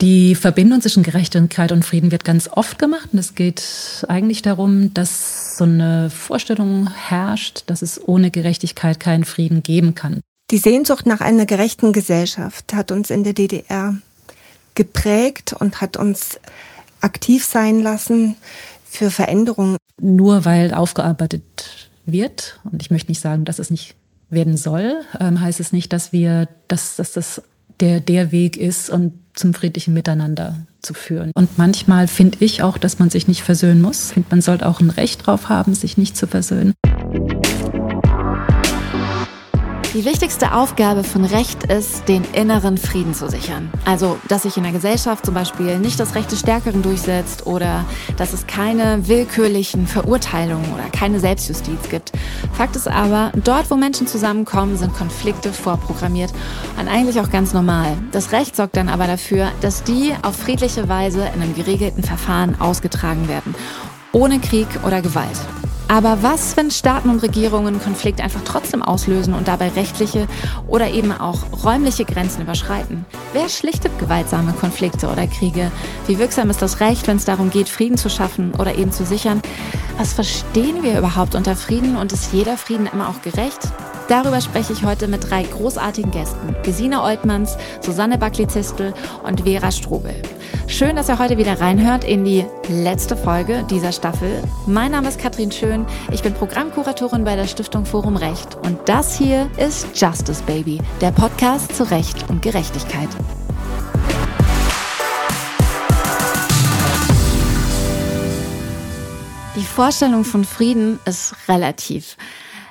[0.00, 3.10] Die Verbindung zwischen Gerechtigkeit und Frieden wird ganz oft gemacht.
[3.12, 3.62] Und es geht
[4.08, 10.20] eigentlich darum, dass so eine Vorstellung herrscht, dass es ohne Gerechtigkeit keinen Frieden geben kann.
[10.50, 13.94] Die Sehnsucht nach einer gerechten Gesellschaft hat uns in der DDR
[14.74, 16.40] geprägt und hat uns
[17.02, 18.36] aktiv sein lassen
[18.84, 19.76] für Veränderungen.
[20.00, 23.94] Nur weil aufgearbeitet wird, und ich möchte nicht sagen, dass es nicht
[24.30, 27.42] werden soll, ähm, heißt es nicht, dass wir, dass, dass das
[27.80, 31.30] der, der Weg ist, um zum friedlichen Miteinander zu führen.
[31.34, 34.08] Und manchmal finde ich auch, dass man sich nicht versöhnen muss.
[34.08, 36.74] Ich finde, man sollte auch ein Recht drauf haben, sich nicht zu versöhnen.
[39.92, 43.72] Die wichtigste Aufgabe von Recht ist, den inneren Frieden zu sichern.
[43.84, 47.84] Also, dass sich in der Gesellschaft zum Beispiel nicht das Recht des Stärkeren durchsetzt oder
[48.16, 52.12] dass es keine willkürlichen Verurteilungen oder keine Selbstjustiz gibt.
[52.52, 56.32] Fakt ist aber, dort, wo Menschen zusammenkommen, sind Konflikte vorprogrammiert
[56.78, 57.96] und eigentlich auch ganz normal.
[58.12, 62.60] Das Recht sorgt dann aber dafür, dass die auf friedliche Weise in einem geregelten Verfahren
[62.60, 63.56] ausgetragen werden.
[64.12, 65.40] Ohne Krieg oder Gewalt.
[65.90, 70.28] Aber was, wenn Staaten und Regierungen Konflikt einfach trotzdem auslösen und dabei rechtliche
[70.68, 73.04] oder eben auch räumliche Grenzen überschreiten?
[73.32, 75.72] Wer schlichtet gewaltsame Konflikte oder Kriege?
[76.06, 79.04] Wie wirksam ist das Recht, wenn es darum geht, Frieden zu schaffen oder eben zu
[79.04, 79.42] sichern?
[79.98, 83.58] Was verstehen wir überhaupt unter Frieden und ist jeder Frieden immer auch gerecht?
[84.10, 86.54] Darüber spreche ich heute mit drei großartigen Gästen.
[86.64, 88.92] Gesine Oltmanns, Susanne Backli-Zistel
[89.24, 90.14] und Vera Strobel.
[90.66, 94.42] Schön, dass ihr heute wieder reinhört in die letzte Folge dieser Staffel.
[94.66, 95.79] Mein Name ist Katrin Schön,
[96.12, 101.10] ich bin Programmkuratorin bei der Stiftung Forum Recht und das hier ist Justice Baby, der
[101.10, 103.08] Podcast zu Recht und Gerechtigkeit.
[109.56, 112.16] Die Vorstellung von Frieden ist relativ.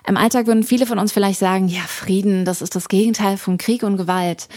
[0.08, 3.58] Im Alltag würden viele von uns vielleicht sagen, ja, Frieden, das ist das Gegenteil von
[3.58, 4.48] Krieg und Gewalt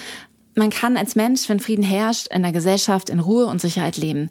[0.54, 4.28] man kann als Mensch, wenn Frieden herrscht, in der Gesellschaft in Ruhe und Sicherheit leben.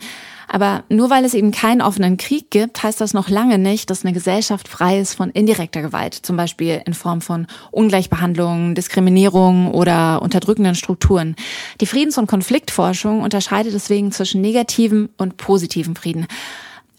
[0.54, 4.04] Aber nur weil es eben keinen offenen Krieg gibt, heißt das noch lange nicht, dass
[4.04, 10.22] eine Gesellschaft frei ist von indirekter Gewalt, zum Beispiel in Form von Ungleichbehandlung, Diskriminierung oder
[10.22, 11.38] unterdrückenden Strukturen.
[11.80, 16.28] Die Friedens- und Konfliktforschung unterscheidet deswegen zwischen negativem und positivem Frieden.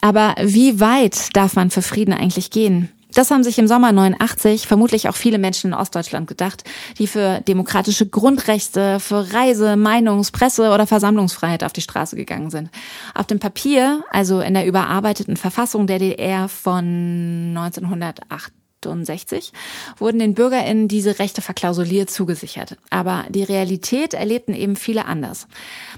[0.01, 2.89] Aber wie weit darf man für Frieden eigentlich gehen?
[3.15, 6.65] Das haben sich im Sommer 89 vermutlich auch viele Menschen in Ostdeutschland gedacht,
[6.99, 12.71] die für demokratische Grundrechte, für Reise, Meinungs-, Presse- oder Versammlungsfreiheit auf die Straße gegangen sind.
[13.15, 18.23] Auf dem Papier, also in der überarbeiteten Verfassung der DDR von 1908,
[18.83, 19.53] 68
[19.97, 22.77] wurden den BürgerInnen diese Rechte verklausuliert zugesichert.
[22.91, 25.47] Aber die Realität erlebten eben viele anders.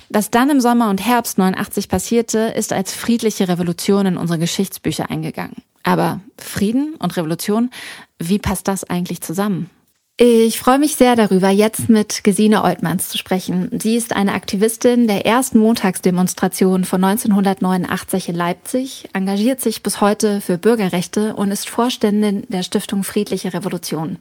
[0.08, 5.10] Was dann im Sommer und Herbst 89 passierte, ist als friedliche Revolution in unsere Geschichtsbücher
[5.10, 5.56] eingegangen.
[5.82, 7.70] Aber Frieden und Revolution,
[8.18, 9.70] wie passt das eigentlich zusammen?
[10.16, 13.68] Ich freue mich sehr darüber, jetzt mit Gesine Oltmanns zu sprechen.
[13.82, 20.40] Sie ist eine Aktivistin der ersten Montagsdemonstration von 1989 in Leipzig, engagiert sich bis heute
[20.40, 24.18] für Bürgerrechte und ist Vorständin der Stiftung Friedliche Revolution.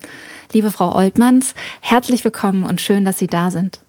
[0.52, 3.80] Liebe Frau Oltmanns, herzlich willkommen und schön, dass Sie da sind.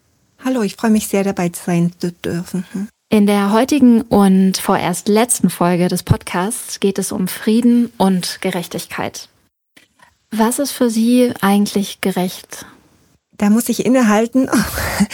[0.44, 2.66] Hallo, ich freue mich sehr dabei sein zu dürfen.
[3.08, 9.30] In der heutigen und vorerst letzten Folge des Podcasts geht es um Frieden und Gerechtigkeit.
[10.30, 12.66] Was ist für Sie eigentlich gerecht?
[13.38, 14.50] Da muss ich innehalten.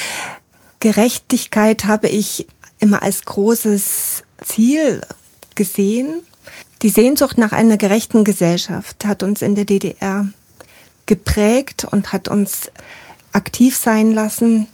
[0.81, 2.49] Gerechtigkeit habe ich
[2.81, 5.01] immer als großes Ziel
[5.55, 6.23] gesehen.
[6.83, 10.27] Die Sehnsucht nach einer gerechten Gesellschaft hat uns in der DDR
[11.07, 12.73] geprägt und hat uns
[13.33, 14.67] aktiv sein lassen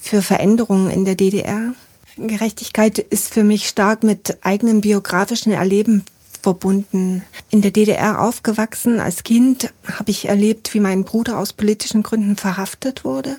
[0.00, 1.74] für Veränderungen in der DDR.
[2.16, 6.04] Gerechtigkeit ist für mich stark mit eigenem biografischen Erleben
[6.42, 7.22] verbunden.
[7.50, 9.00] In der DDR aufgewachsen.
[9.00, 13.36] Als Kind habe ich erlebt, wie mein Bruder aus politischen Gründen verhaftet wurde.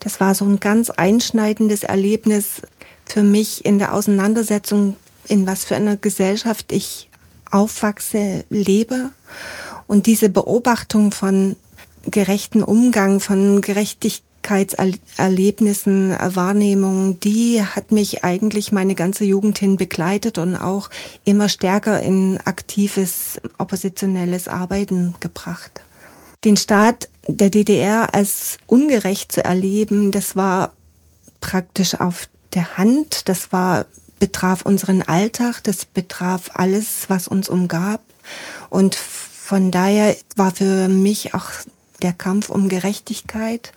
[0.00, 2.62] Das war so ein ganz einschneidendes Erlebnis
[3.04, 4.96] für mich in der Auseinandersetzung,
[5.28, 7.08] in was für einer Gesellschaft ich
[7.50, 9.10] aufwachse, lebe.
[9.86, 11.56] Und diese Beobachtung von
[12.06, 14.22] gerechten Umgang, von Gerechtigkeit,
[15.16, 20.90] Erlebnissen, Wahrnehmungen, die hat mich eigentlich meine ganze Jugend hin begleitet und auch
[21.24, 25.80] immer stärker in aktives oppositionelles Arbeiten gebracht.
[26.44, 30.72] Den Staat der DDR als ungerecht zu erleben, das war
[31.40, 33.86] praktisch auf der Hand, das war
[34.18, 38.00] betraf unseren Alltag, das betraf alles, was uns umgab
[38.70, 41.50] und von daher war für mich auch
[42.02, 43.72] der Kampf um Gerechtigkeit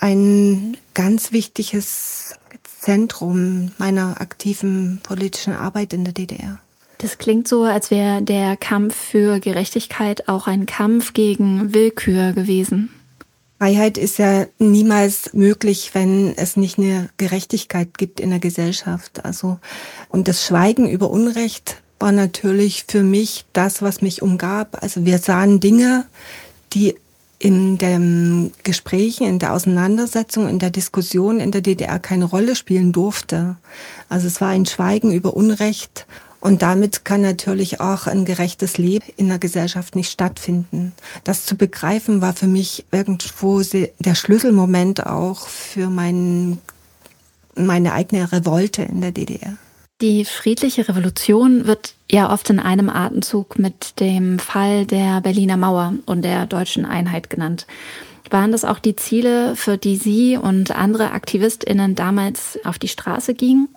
[0.00, 2.34] ein ganz wichtiges
[2.80, 6.58] Zentrum meiner aktiven politischen Arbeit in der DDR.
[6.98, 12.90] Das klingt so, als wäre der Kampf für Gerechtigkeit auch ein Kampf gegen Willkür gewesen.
[13.58, 19.24] Freiheit ist ja niemals möglich, wenn es nicht eine Gerechtigkeit gibt in der Gesellschaft.
[19.24, 19.58] Also,
[20.08, 24.82] und das Schweigen über Unrecht war natürlich für mich das, was mich umgab.
[24.82, 26.06] Also wir sahen Dinge,
[26.72, 26.96] die
[27.40, 32.92] in dem Gesprächen, in der Auseinandersetzung, in der Diskussion in der DDR keine Rolle spielen
[32.92, 33.56] durfte.
[34.10, 36.06] Also es war ein Schweigen über Unrecht
[36.40, 40.92] und damit kann natürlich auch ein gerechtes Leben in der Gesellschaft nicht stattfinden.
[41.24, 46.58] Das zu begreifen war für mich irgendwo der Schlüsselmoment auch für mein,
[47.54, 49.56] meine eigene Revolte in der DDR.
[50.00, 55.92] Die friedliche Revolution wird ja oft in einem Atemzug mit dem Fall der Berliner Mauer
[56.06, 57.66] und der deutschen Einheit genannt.
[58.30, 63.34] Waren das auch die Ziele, für die Sie und andere Aktivistinnen damals auf die Straße
[63.34, 63.68] gingen?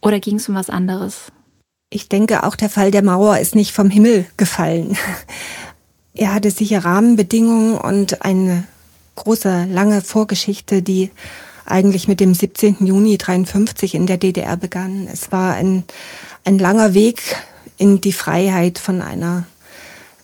[0.00, 1.32] Oder ging es um was anderes?
[1.90, 4.96] Ich denke, auch der Fall der Mauer ist nicht vom Himmel gefallen.
[6.12, 8.64] Er hatte sicher Rahmenbedingungen und eine
[9.14, 11.10] große, lange Vorgeschichte, die
[11.70, 12.86] eigentlich mit dem 17.
[12.86, 15.08] Juni 53 in der DDR begann.
[15.12, 15.84] Es war ein,
[16.44, 17.20] ein langer Weg
[17.78, 19.46] in die Freiheit von einer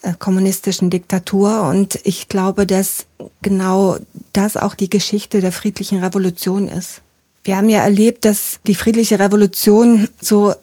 [0.02, 1.62] äh, kommunistischen Diktatur.
[1.62, 3.06] Und ich glaube, dass
[3.42, 3.96] genau
[4.32, 7.00] das auch die Geschichte der friedlichen Revolution ist.
[7.44, 10.54] Wir haben ja erlebt, dass die friedliche Revolution so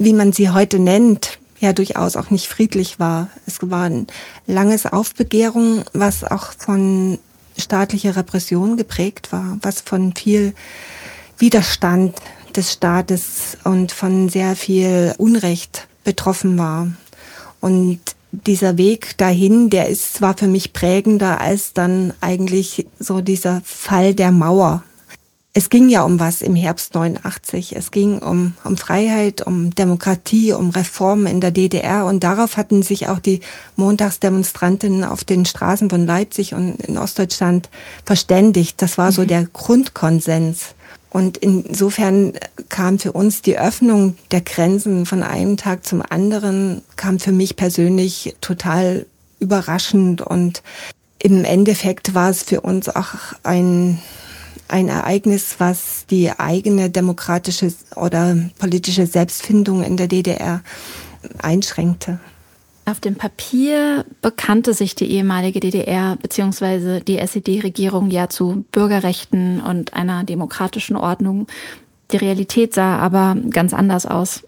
[0.00, 3.28] wie man sie heute nennt, ja durchaus auch nicht friedlich war.
[3.46, 4.06] Es war ein
[4.46, 7.18] langes Aufbegehren, was auch von
[7.60, 10.54] staatlicher Repression geprägt war, was von viel
[11.38, 12.16] Widerstand
[12.56, 16.88] des Staates und von sehr viel Unrecht betroffen war.
[17.60, 18.00] Und
[18.32, 24.14] dieser Weg dahin, der ist zwar für mich prägender als dann eigentlich so dieser Fall
[24.14, 24.82] der Mauer,
[25.52, 27.74] es ging ja um was im Herbst 89.
[27.74, 32.06] Es ging um, um Freiheit, um Demokratie, um Reformen in der DDR.
[32.06, 33.40] Und darauf hatten sich auch die
[33.74, 37.68] Montagsdemonstrantinnen auf den Straßen von Leipzig und in Ostdeutschland
[38.04, 38.80] verständigt.
[38.80, 39.26] Das war so mhm.
[39.26, 40.74] der Grundkonsens.
[41.10, 42.34] Und insofern
[42.68, 47.56] kam für uns die Öffnung der Grenzen von einem Tag zum anderen, kam für mich
[47.56, 49.06] persönlich total
[49.40, 50.22] überraschend.
[50.22, 50.62] Und
[51.18, 53.98] im Endeffekt war es für uns auch ein
[54.70, 60.62] ein Ereignis, was die eigene demokratische oder politische Selbstfindung in der DDR
[61.38, 62.20] einschränkte.
[62.86, 67.00] Auf dem Papier bekannte sich die ehemalige DDR bzw.
[67.00, 71.46] die SED-Regierung ja zu Bürgerrechten und einer demokratischen Ordnung.
[72.10, 74.42] Die Realität sah aber ganz anders aus.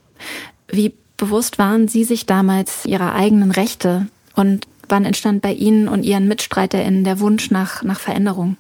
[0.69, 6.03] Wie bewusst waren Sie sich damals Ihrer eigenen Rechte und wann entstand bei Ihnen und
[6.03, 8.57] Ihren MitstreiterInnen der Wunsch nach, nach Veränderung?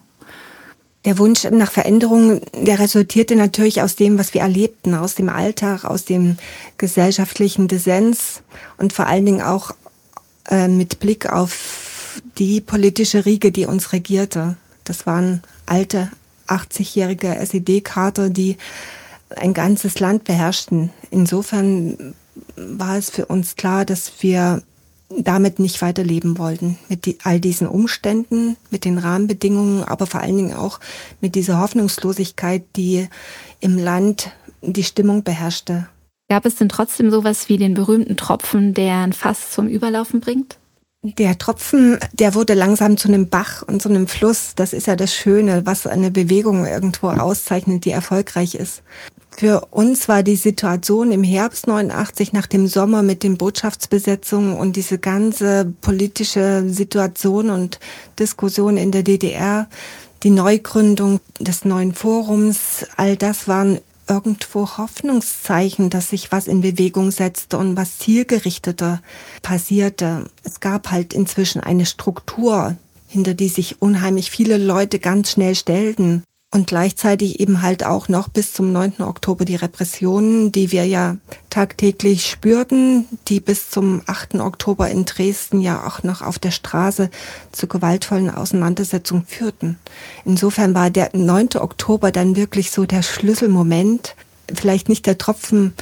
[1.05, 5.85] Der Wunsch nach Veränderung, der resultierte natürlich aus dem, was wir erlebten, aus dem Alltag,
[5.85, 6.37] aus dem
[6.79, 8.43] gesellschaftlichen Dissens
[8.79, 9.73] und vor allen Dingen auch
[10.49, 14.57] äh, mit Blick auf die politische Riege, die uns regierte.
[14.85, 16.11] Das waren alte
[16.47, 18.57] 80-jährige SED-Kater, die
[19.31, 20.91] ein ganzes Land beherrschten.
[21.11, 22.15] Insofern
[22.57, 24.63] war es für uns klar, dass wir
[25.19, 26.79] damit nicht weiterleben wollten.
[26.89, 30.81] Mit die, all diesen Umständen, mit den Rahmenbedingungen, aber vor allen Dingen auch
[31.21, 33.09] mit dieser Hoffnungslosigkeit, die
[33.61, 34.31] im Land
[34.63, 35.89] die Stimmung beherrschte.
[36.29, 40.57] Gab es denn trotzdem sowas wie den berühmten Tropfen, der ein Fass zum Überlaufen bringt?
[41.05, 44.55] Der Tropfen, der wurde langsam zu einem Bach und zu einem Fluss.
[44.55, 48.83] Das ist ja das Schöne, was eine Bewegung irgendwo auszeichnet, die erfolgreich ist.
[49.37, 54.77] Für uns war die Situation im Herbst 89 nach dem Sommer mit den Botschaftsbesetzungen und
[54.77, 57.81] diese ganze politische Situation und
[58.19, 59.69] Diskussion in der DDR,
[60.23, 67.11] die Neugründung des neuen Forums, all das waren irgendwo Hoffnungszeichen, dass sich was in Bewegung
[67.11, 69.01] setzte und was zielgerichteter
[69.41, 70.27] passierte.
[70.45, 72.77] Es gab halt inzwischen eine Struktur,
[73.09, 76.23] hinter die sich unheimlich viele Leute ganz schnell stellten.
[76.55, 79.01] Und gleichzeitig eben halt auch noch bis zum 9.
[79.01, 81.17] Oktober die Repressionen, die wir ja
[81.49, 84.35] tagtäglich spürten, die bis zum 8.
[84.35, 87.09] Oktober in Dresden ja auch noch auf der Straße
[87.53, 89.79] zu gewaltvollen Auseinandersetzungen führten.
[90.27, 91.57] Insofern war der 9.
[91.57, 94.15] Oktober dann wirklich so der Schlüsselmoment,
[94.53, 95.73] vielleicht nicht der Tropfen,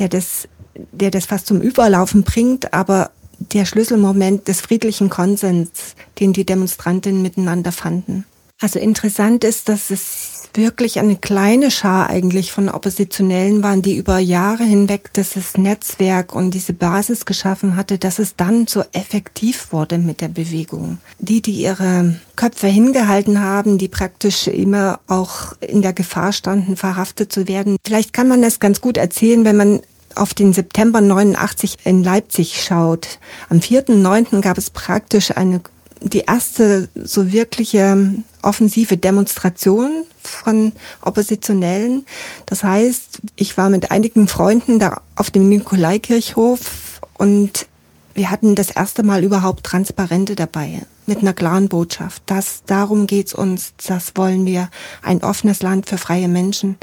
[0.00, 0.48] der das,
[0.92, 5.70] der das fast zum Überlaufen bringt, aber der Schlüsselmoment des friedlichen Konsens,
[6.18, 8.26] den die Demonstrantinnen miteinander fanden.
[8.60, 14.18] Also interessant ist, dass es wirklich eine kleine Schar eigentlich von Oppositionellen waren, die über
[14.18, 19.98] Jahre hinweg dieses Netzwerk und diese Basis geschaffen hatte, dass es dann so effektiv wurde
[19.98, 20.98] mit der Bewegung.
[21.18, 27.32] Die, die ihre Köpfe hingehalten haben, die praktisch immer auch in der Gefahr standen, verhaftet
[27.32, 27.76] zu werden.
[27.84, 29.80] Vielleicht kann man das ganz gut erzählen, wenn man
[30.16, 33.20] auf den September 89 in Leipzig schaut.
[33.48, 34.40] Am 4.9.
[34.40, 35.60] gab es praktisch eine
[36.00, 42.06] die erste so wirkliche offensive Demonstration von Oppositionellen.
[42.46, 47.66] Das heißt, ich war mit einigen Freunden da auf dem Nikolaikirchhof und
[48.14, 52.22] wir hatten das erste Mal überhaupt Transparente dabei mit einer klaren Botschaft.
[52.26, 53.72] Das, darum geht's uns.
[53.86, 54.68] Das wollen wir.
[55.02, 56.76] Ein offenes Land für freie Menschen.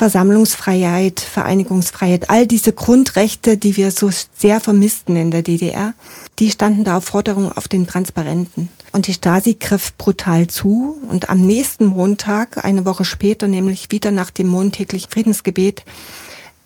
[0.00, 5.92] Versammlungsfreiheit, Vereinigungsfreiheit, all diese Grundrechte, die wir so sehr vermissten in der DDR,
[6.38, 8.70] die standen da auf Forderung auf den Transparenten.
[8.92, 14.10] Und die Stasi griff brutal zu und am nächsten Montag, eine Woche später, nämlich wieder
[14.10, 15.84] nach dem montäglichen Friedensgebet,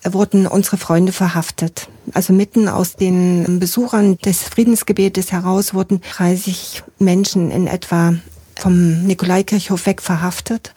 [0.05, 1.89] wurden unsere Freunde verhaftet.
[2.13, 8.15] Also mitten aus den Besuchern des Friedensgebetes heraus wurden 30 Menschen in etwa
[8.55, 10.73] vom Nikolaikirchhof weg verhaftet.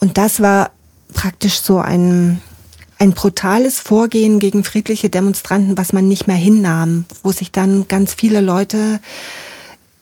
[0.00, 0.72] Und das war
[1.12, 2.40] praktisch so ein,
[2.98, 8.14] ein brutales Vorgehen gegen friedliche Demonstranten, was man nicht mehr hinnahm, wo sich dann ganz
[8.14, 9.00] viele Leute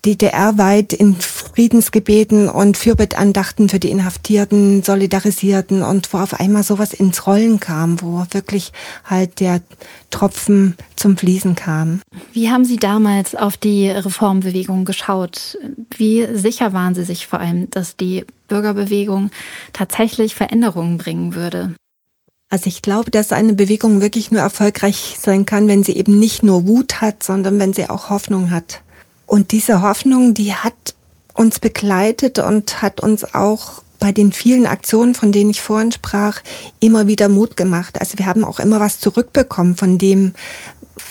[0.04, 7.26] DDR-weit in Friedensgebeten und Fürbettandachten für die Inhaftierten solidarisierten und wo auf einmal sowas ins
[7.26, 8.72] Rollen kam, wo wirklich
[9.04, 9.60] halt der
[10.10, 12.00] Tropfen zum Fließen kam.
[12.32, 15.58] Wie haben Sie damals auf die Reformbewegung geschaut?
[15.96, 19.30] Wie sicher waren Sie sich vor allem, dass die Bürgerbewegung
[19.72, 21.74] tatsächlich Veränderungen bringen würde?
[22.52, 26.42] Also ich glaube, dass eine Bewegung wirklich nur erfolgreich sein kann, wenn sie eben nicht
[26.42, 28.82] nur Wut hat, sondern wenn sie auch Hoffnung hat.
[29.30, 30.96] Und diese Hoffnung, die hat
[31.34, 36.40] uns begleitet und hat uns auch bei den vielen Aktionen, von denen ich vorhin sprach,
[36.80, 38.00] immer wieder Mut gemacht.
[38.00, 40.34] Also wir haben auch immer was zurückbekommen von dem,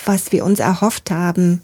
[0.04, 1.62] was wir uns erhofft haben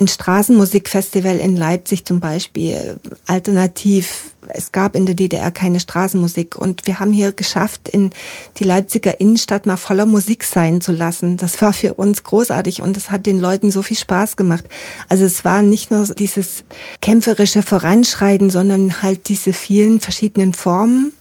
[0.00, 4.33] ein Straßenmusikfestival in Leipzig zum Beispiel, alternativ.
[4.48, 8.10] Es gab in der DDR keine Straßenmusik und wir haben hier geschafft, in
[8.58, 11.36] die Leipziger Innenstadt mal voller Musik sein zu lassen.
[11.36, 14.64] Das war für uns großartig und es hat den Leuten so viel Spaß gemacht.
[15.08, 16.64] Also es war nicht nur dieses
[17.00, 21.12] kämpferische Voranschreiten, sondern halt diese vielen verschiedenen Formen,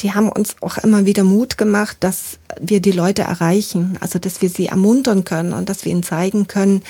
[0.00, 4.40] die haben uns auch immer wieder Mut gemacht, dass wir die Leute erreichen, also dass
[4.42, 6.82] wir sie ermuntern können und dass wir ihnen zeigen können,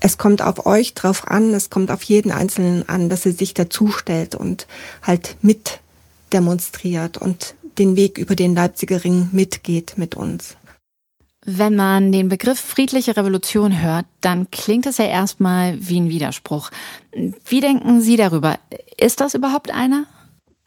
[0.00, 3.54] es kommt auf euch drauf an, es kommt auf jeden Einzelnen an, dass er sich
[3.54, 4.66] dazustellt und
[5.02, 5.80] halt mit
[6.32, 10.56] demonstriert und den Weg über den Leipziger Ring mitgeht mit uns.
[11.44, 16.70] Wenn man den Begriff friedliche Revolution hört, dann klingt es ja erstmal wie ein Widerspruch.
[17.46, 18.58] Wie denken Sie darüber?
[18.98, 20.04] Ist das überhaupt einer?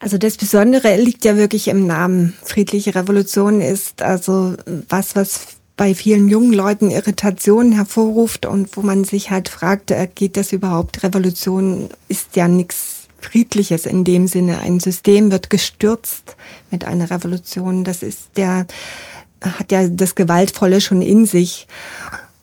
[0.02, 2.34] Also das Besondere liegt ja wirklich im Namen.
[2.42, 4.56] Friedliche Revolution ist also
[4.88, 10.08] was, was bei vielen jungen Leuten Irritationen hervorruft und wo man sich halt fragt, äh,
[10.12, 11.04] geht das überhaupt?
[11.04, 14.58] Revolution ist ja nichts Friedliches in dem Sinne.
[14.58, 16.34] Ein System wird gestürzt
[16.72, 17.84] mit einer Revolution.
[17.84, 18.66] Das ist der,
[19.40, 21.68] hat ja das Gewaltvolle schon in sich.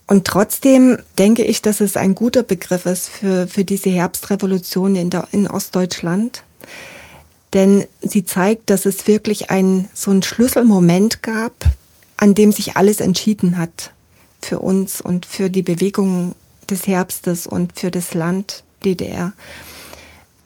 [0.07, 5.09] Und trotzdem denke ich, dass es ein guter Begriff ist für, für diese Herbstrevolution in,
[5.09, 6.43] der, in Ostdeutschland
[7.53, 11.53] denn sie zeigt, dass es wirklich ein, so ein Schlüsselmoment gab,
[12.18, 13.91] an dem sich alles entschieden hat
[14.41, 16.36] für uns und für die Bewegung
[16.70, 19.34] des Herbstes und für das Land DDR.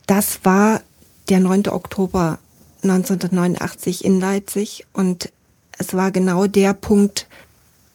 [0.08, 0.82] Das war
[1.30, 1.68] der 9.
[1.68, 2.40] Oktober
[2.84, 5.32] 1989 in Leipzig und
[5.78, 7.28] es war genau der Punkt,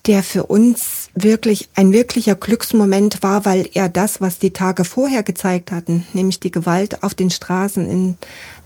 [0.07, 5.23] der für uns wirklich ein wirklicher Glücksmoment war, weil er das, was die Tage vorher
[5.23, 8.17] gezeigt hatten, nämlich die Gewalt auf den Straßen in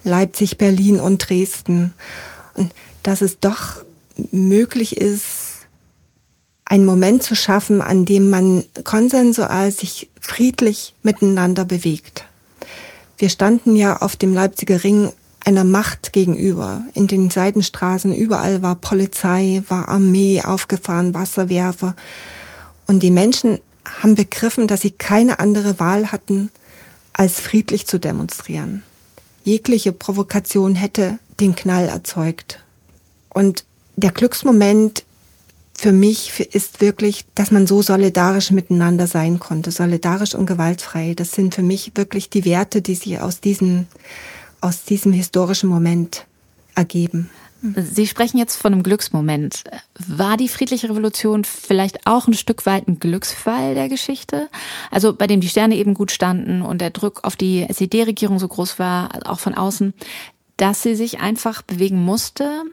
[0.04, 1.94] Leipzig, Berlin und Dresden,
[2.54, 3.85] und dass es doch
[4.30, 5.66] möglich ist,
[6.64, 12.25] einen Moment zu schaffen, an dem man konsensual sich friedlich miteinander bewegt.
[13.18, 15.12] Wir standen ja auf dem Leipziger Ring
[15.44, 16.82] einer Macht gegenüber.
[16.94, 21.94] In den Seitenstraßen überall war Polizei, war Armee aufgefahren, Wasserwerfer.
[22.87, 26.50] Und die Menschen haben begriffen, dass sie keine andere Wahl hatten,
[27.12, 28.82] als friedlich zu demonstrieren.
[29.45, 32.61] Jegliche Provokation hätte den Knall erzeugt.
[33.31, 33.65] Und
[33.97, 35.05] der Glücksmoment
[35.75, 41.15] für mich ist wirklich, dass man so solidarisch miteinander sein konnte, solidarisch und gewaltfrei.
[41.15, 43.87] Das sind für mich wirklich die Werte, die sich aus diesem
[44.63, 46.25] aus diesem historischen Moment
[46.75, 47.29] ergeben.
[47.62, 49.64] Sie sprechen jetzt von einem Glücksmoment.
[50.07, 54.49] War die friedliche Revolution vielleicht auch ein Stück weit ein Glücksfall der Geschichte?
[54.90, 58.49] Also bei dem die Sterne eben gut standen und der Druck auf die SED-Regierung so
[58.49, 59.95] groß war, auch von außen,
[60.57, 62.64] dass sie sich einfach bewegen musste.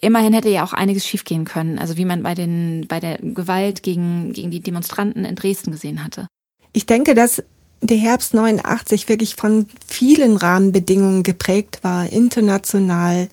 [0.00, 3.82] Immerhin hätte ja auch einiges schiefgehen können, also wie man bei, den, bei der Gewalt
[3.82, 6.26] gegen, gegen die Demonstranten in Dresden gesehen hatte.
[6.72, 7.42] Ich denke, dass
[7.80, 13.28] der Herbst 89 wirklich von vielen Rahmenbedingungen geprägt war, international,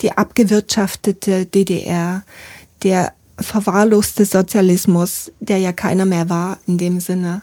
[0.00, 2.22] die abgewirtschaftete DDR,
[2.82, 7.42] der verwahrloste Sozialismus, der ja keiner mehr war in dem Sinne,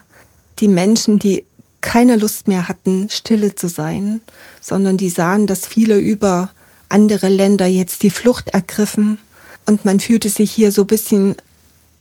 [0.58, 1.44] die Menschen, die
[1.80, 4.20] keine Lust mehr hatten, stille zu sein,
[4.60, 6.50] sondern die sahen, dass viele über
[6.88, 9.18] andere Länder jetzt die Flucht ergriffen
[9.66, 11.36] und man fühlte sich hier so ein bisschen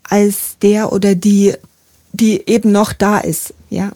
[0.03, 1.53] als der oder die,
[2.13, 3.91] die eben noch da ist, ja.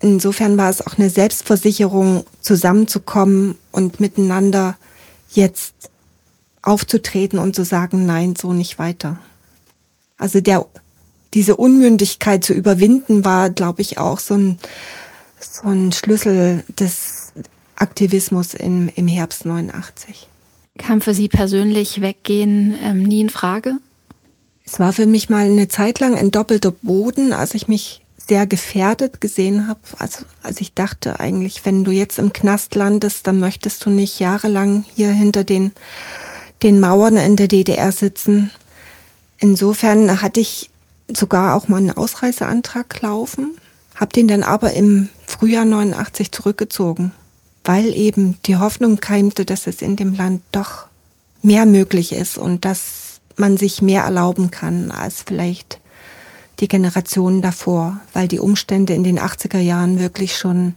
[0.00, 4.76] Insofern war es auch eine Selbstversicherung, zusammenzukommen und miteinander
[5.34, 5.74] jetzt
[6.62, 9.18] aufzutreten und zu sagen, nein, so nicht weiter.
[10.16, 10.66] Also der,
[11.34, 14.58] diese Unmündigkeit zu überwinden war, glaube ich, auch so ein,
[15.40, 17.32] so ein Schlüssel des
[17.74, 20.28] Aktivismus im, im Herbst 89.
[20.78, 23.74] Kam für Sie persönlich weggehen ähm, nie in Frage?
[24.64, 28.46] Es war für mich mal eine Zeit lang ein doppelter Boden, als ich mich sehr
[28.46, 29.80] gefährdet gesehen habe.
[29.98, 34.20] Also als ich dachte eigentlich, wenn du jetzt im Knast landest, dann möchtest du nicht
[34.20, 35.72] jahrelang hier hinter den,
[36.62, 38.50] den Mauern in der DDR sitzen.
[39.38, 40.70] Insofern hatte ich
[41.12, 43.56] sogar auch mal einen Ausreiseantrag laufen,
[43.96, 47.12] habe den dann aber im Frühjahr 89 zurückgezogen,
[47.64, 50.86] weil eben die Hoffnung keimte, dass es in dem Land doch
[51.42, 55.80] mehr möglich ist und dass man sich mehr erlauben kann als vielleicht
[56.60, 60.74] die Generationen davor, weil die Umstände in den 80er Jahren wirklich schon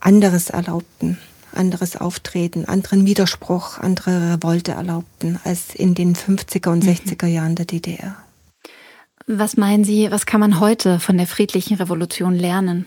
[0.00, 1.18] anderes erlaubten,
[1.52, 7.32] anderes Auftreten, anderen Widerspruch, andere Revolte erlaubten als in den 50er und 60er mhm.
[7.32, 8.16] Jahren der DDR.
[9.26, 12.86] Was meinen Sie, was kann man heute von der friedlichen Revolution lernen?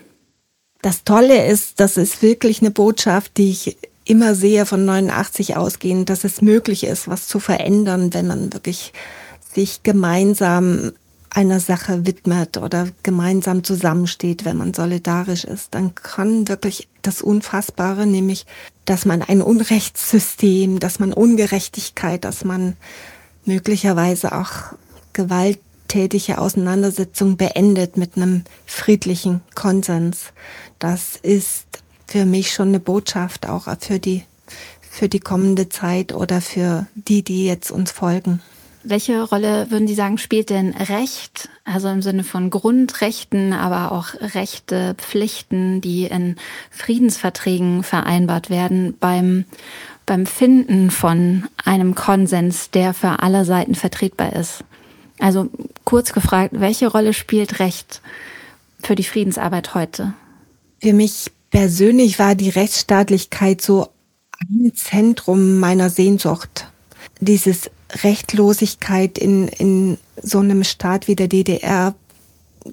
[0.80, 6.10] Das Tolle ist, das ist wirklich eine Botschaft, die ich immer sehe von 89 ausgehend,
[6.10, 8.92] dass es möglich ist, was zu verändern, wenn man wirklich
[9.54, 10.92] sich gemeinsam
[11.34, 18.06] einer Sache widmet oder gemeinsam zusammensteht, wenn man solidarisch ist, dann kann wirklich das Unfassbare,
[18.06, 18.46] nämlich,
[18.84, 22.76] dass man ein Unrechtssystem, dass man Ungerechtigkeit, dass man
[23.46, 24.74] möglicherweise auch
[25.14, 30.32] gewalttätige Auseinandersetzungen beendet mit einem friedlichen Konsens.
[30.78, 31.66] Das ist
[32.06, 34.24] für mich schon eine Botschaft auch für die,
[34.82, 38.42] für die kommende Zeit oder für die, die jetzt uns folgen.
[38.84, 44.14] Welche Rolle würden Sie sagen, spielt denn Recht, also im Sinne von Grundrechten, aber auch
[44.34, 46.36] Rechte, Pflichten, die in
[46.70, 49.44] Friedensverträgen vereinbart werden, beim,
[50.04, 54.64] beim Finden von einem Konsens, der für alle Seiten vertretbar ist?
[55.20, 55.48] Also
[55.84, 58.02] kurz gefragt, welche Rolle spielt Recht
[58.82, 60.14] für die Friedensarbeit heute?
[60.80, 63.90] Für mich persönlich war die Rechtsstaatlichkeit so
[64.40, 66.66] ein Zentrum meiner Sehnsucht.
[67.20, 67.70] Dieses
[68.02, 71.94] Rechtlosigkeit in, in so einem Staat wie der DDR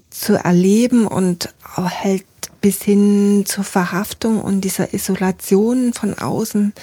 [0.10, 2.26] zu erleben und halt
[2.62, 6.74] bis hin zur Verhaftung und dieser Isolation von außen,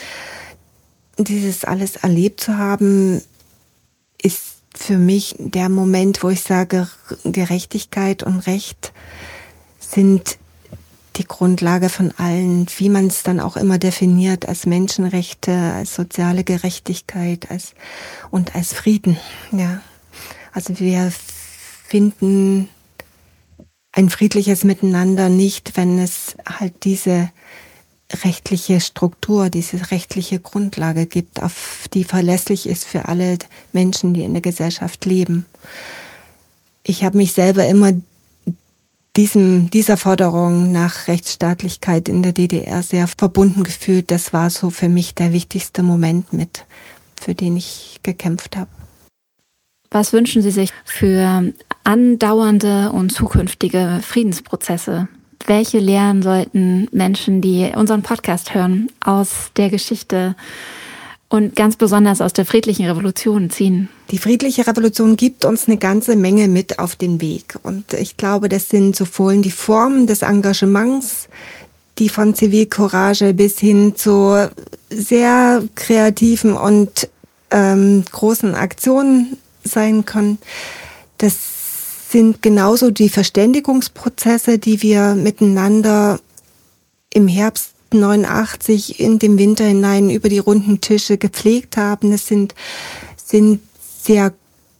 [1.18, 3.22] dieses alles erlebt zu haben,
[4.22, 4.42] ist
[4.74, 6.88] für mich der Moment, wo ich sage,
[7.24, 8.92] Gerechtigkeit und Recht
[9.78, 10.38] sind
[11.16, 16.44] die Grundlage von allen, wie man es dann auch immer definiert, als Menschenrechte, als soziale
[16.44, 17.74] Gerechtigkeit, als
[18.30, 19.16] und als Frieden.
[19.52, 19.80] Ja,
[20.52, 21.12] also wir
[21.86, 22.68] finden
[23.92, 27.30] ein friedliches Miteinander nicht, wenn es halt diese
[28.22, 33.38] rechtliche Struktur, diese rechtliche Grundlage gibt, auf die verlässlich ist für alle
[33.72, 35.46] Menschen, die in der Gesellschaft leben.
[36.82, 37.92] Ich habe mich selber immer
[39.16, 44.10] diesem, dieser Forderung nach Rechtsstaatlichkeit in der DDR sehr verbunden gefühlt.
[44.10, 46.64] Das war so für mich der wichtigste Moment mit,
[47.20, 48.70] für den ich gekämpft habe.
[49.90, 51.52] Was wünschen Sie sich für
[51.84, 55.08] andauernde und zukünftige Friedensprozesse?
[55.46, 60.34] Welche Lehren sollten Menschen, die unseren Podcast hören, aus der Geschichte
[61.28, 63.88] und ganz besonders aus der friedlichen Revolution ziehen?
[64.10, 67.58] Die friedliche Revolution gibt uns eine ganze Menge mit auf den Weg.
[67.62, 71.28] Und ich glaube, das sind sowohl die Formen des Engagements,
[71.98, 74.50] die von Zivilcourage bis hin zu
[74.90, 77.08] sehr kreativen und
[77.50, 80.38] ähm, großen Aktionen sein können.
[81.18, 86.20] Das sind genauso die Verständigungsprozesse, die wir miteinander
[87.12, 92.12] im Herbst 89 in dem Winter hinein über die runden Tische gepflegt haben.
[92.12, 92.54] Es sind,
[93.16, 93.60] sind
[94.02, 94.32] sehr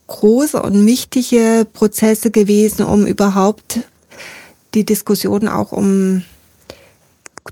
[0.06, 3.80] große und wichtige Prozesse gewesen, um überhaupt
[4.74, 6.22] die Diskussion auch um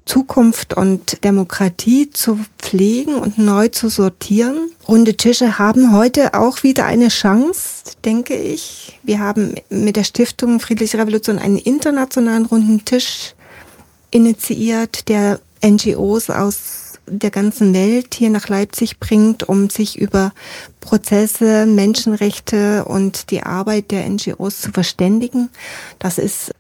[0.05, 4.71] Zukunft und Demokratie zu pflegen und neu zu sortieren.
[4.89, 8.99] Runde Tische haben heute auch wieder eine Chance, denke ich.
[9.03, 13.35] Wir haben mit der Stiftung Friedliche Revolution einen internationalen runden Tisch
[14.11, 20.33] initiiert, der NGOs aus der ganzen Welt hier nach Leipzig bringt, um sich über
[20.81, 25.51] Prozesse, Menschenrechte und die Arbeit der NGOs zu verständigen.
[25.99, 26.54] Das ist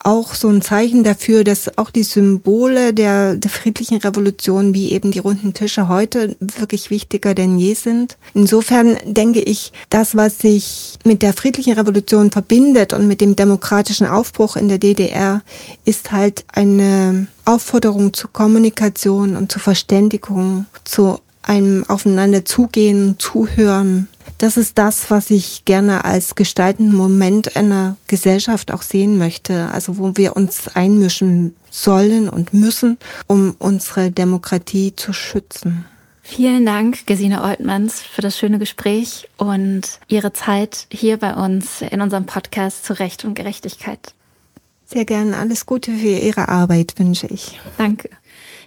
[0.00, 5.10] auch so ein Zeichen dafür, dass auch die Symbole der, der friedlichen Revolution, wie eben
[5.10, 8.16] die runden Tische heute, wirklich wichtiger denn je sind.
[8.34, 14.06] Insofern denke ich, das, was sich mit der friedlichen Revolution verbindet und mit dem demokratischen
[14.06, 15.42] Aufbruch in der DDR,
[15.84, 24.56] ist halt eine Aufforderung zur Kommunikation und zur Verständigung, zu einem Aufeinander zugehen, zuhören, das
[24.56, 29.68] ist das, was ich gerne als gestaltenden Moment einer Gesellschaft auch sehen möchte.
[29.72, 35.84] Also wo wir uns einmischen sollen und müssen, um unsere Demokratie zu schützen.
[36.22, 42.02] Vielen Dank, Gesine Oltmanns, für das schöne Gespräch und Ihre Zeit hier bei uns in
[42.02, 44.12] unserem Podcast zu Recht und Gerechtigkeit.
[44.86, 45.36] Sehr gerne.
[45.36, 47.58] Alles Gute für Ihre Arbeit wünsche ich.
[47.78, 48.10] Danke.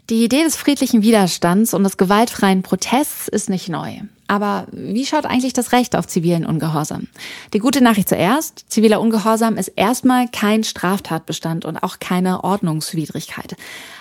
[0.10, 4.02] Die Idee des friedlichen Widerstands und des gewaltfreien Protests ist nicht neu.
[4.32, 7.08] Aber wie schaut eigentlich das Recht auf zivilen Ungehorsam?
[7.52, 8.64] Die gute Nachricht zuerst.
[8.70, 13.58] Ziviler Ungehorsam ist erstmal kein Straftatbestand und auch keine Ordnungswidrigkeit.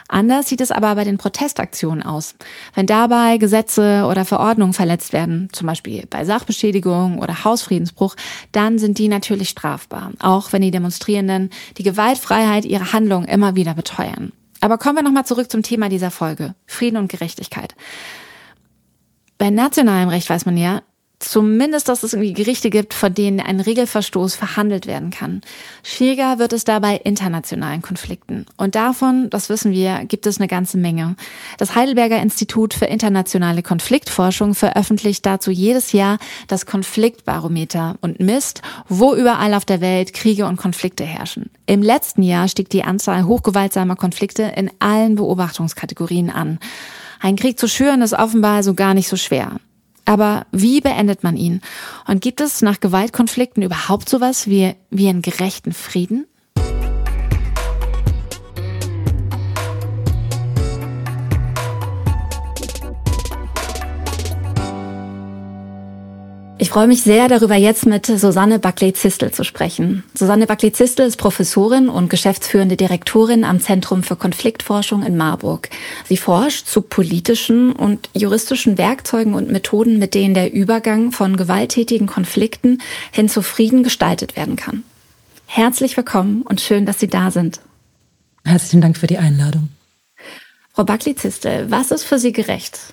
[0.07, 2.37] Anders sieht es aber bei den Protestaktionen aus.
[2.77, 8.15] Wenn dabei Gesetze oder Verordnungen verletzt werden, zum Beispiel bei Sachbeschädigung oder Hausfriedensbruch,
[8.53, 13.75] dann sind die natürlich strafbar, auch wenn die Demonstrierenden die Gewaltfreiheit ihrer Handlung immer wieder
[13.75, 14.31] beteuern.
[14.61, 16.55] Aber kommen wir nochmal zurück zum Thema dieser Folge.
[16.67, 17.75] Frieden und Gerechtigkeit.
[19.41, 20.83] Bei nationalem Recht weiß man ja,
[21.19, 25.41] zumindest, dass es irgendwie Gerichte gibt, vor denen ein Regelverstoß verhandelt werden kann.
[25.83, 28.45] Schwieriger wird es dabei internationalen Konflikten.
[28.59, 31.17] Und davon, das wissen wir, gibt es eine ganze Menge.
[31.57, 39.15] Das Heidelberger Institut für internationale Konfliktforschung veröffentlicht dazu jedes Jahr das Konfliktbarometer und misst, wo
[39.15, 41.49] überall auf der Welt Kriege und Konflikte herrschen.
[41.65, 46.59] Im letzten Jahr stieg die Anzahl hochgewaltsamer Konflikte in allen Beobachtungskategorien an.
[47.21, 49.61] Ein Krieg zu schüren ist offenbar so gar nicht so schwer.
[50.07, 51.61] Aber wie beendet man ihn?
[52.07, 56.27] Und gibt es nach Gewaltkonflikten überhaupt sowas wie, wie einen gerechten Frieden?
[66.61, 70.05] Ich freue mich sehr darüber, jetzt mit Susanne Buckley-Zistel zu sprechen.
[70.13, 75.71] Susanne Buckley-Zistel ist Professorin und geschäftsführende Direktorin am Zentrum für Konfliktforschung in Marburg.
[76.05, 82.07] Sie forscht zu politischen und juristischen Werkzeugen und Methoden, mit denen der Übergang von gewalttätigen
[82.07, 84.83] Konflikten hin zu Frieden gestaltet werden kann.
[85.47, 87.61] Herzlich willkommen und schön, dass Sie da sind.
[88.45, 89.71] Herzlichen Dank für die Einladung.
[90.75, 92.93] Frau Buckley-Zistel, was ist für Sie gerecht?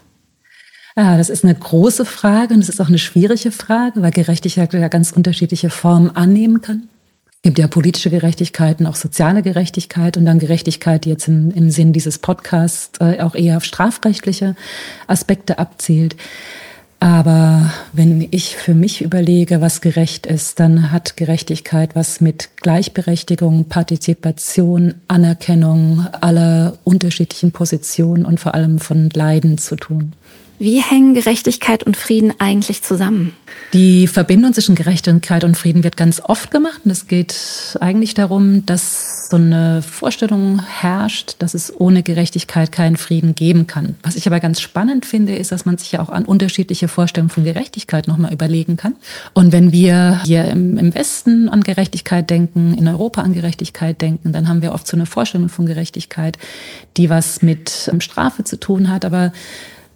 [0.97, 4.73] Ja, das ist eine große Frage und es ist auch eine schwierige Frage, weil Gerechtigkeit
[4.73, 6.89] ja ganz unterschiedliche Formen annehmen kann.
[7.29, 11.51] Es gibt ja politische Gerechtigkeit und auch soziale Gerechtigkeit und dann Gerechtigkeit, die jetzt im,
[11.51, 14.55] im Sinn dieses Podcasts äh, auch eher auf strafrechtliche
[15.05, 16.15] Aspekte abzielt.
[16.99, 23.65] Aber wenn ich für mich überlege, was gerecht ist, dann hat Gerechtigkeit was mit Gleichberechtigung,
[23.65, 30.13] Partizipation, Anerkennung aller unterschiedlichen Positionen und vor allem von Leiden zu tun.
[30.59, 33.33] Wie hängen Gerechtigkeit und Frieden eigentlich zusammen?
[33.73, 36.81] Die Verbindung zwischen Gerechtigkeit und Frieden wird ganz oft gemacht.
[36.83, 42.97] Und es geht eigentlich darum, dass so eine Vorstellung herrscht, dass es ohne Gerechtigkeit keinen
[42.97, 43.97] Frieden geben kann.
[44.01, 47.29] Was ich aber ganz spannend finde, ist, dass man sich ja auch an unterschiedliche Vorstellungen
[47.29, 48.95] von Gerechtigkeit nochmal überlegen kann.
[49.33, 54.47] Und wenn wir hier im, Westen an Gerechtigkeit denken, in Europa an Gerechtigkeit denken, dann
[54.47, 56.39] haben wir oft so eine Vorstellung von Gerechtigkeit,
[56.95, 59.05] die was mit Strafe zu tun hat.
[59.05, 59.33] Aber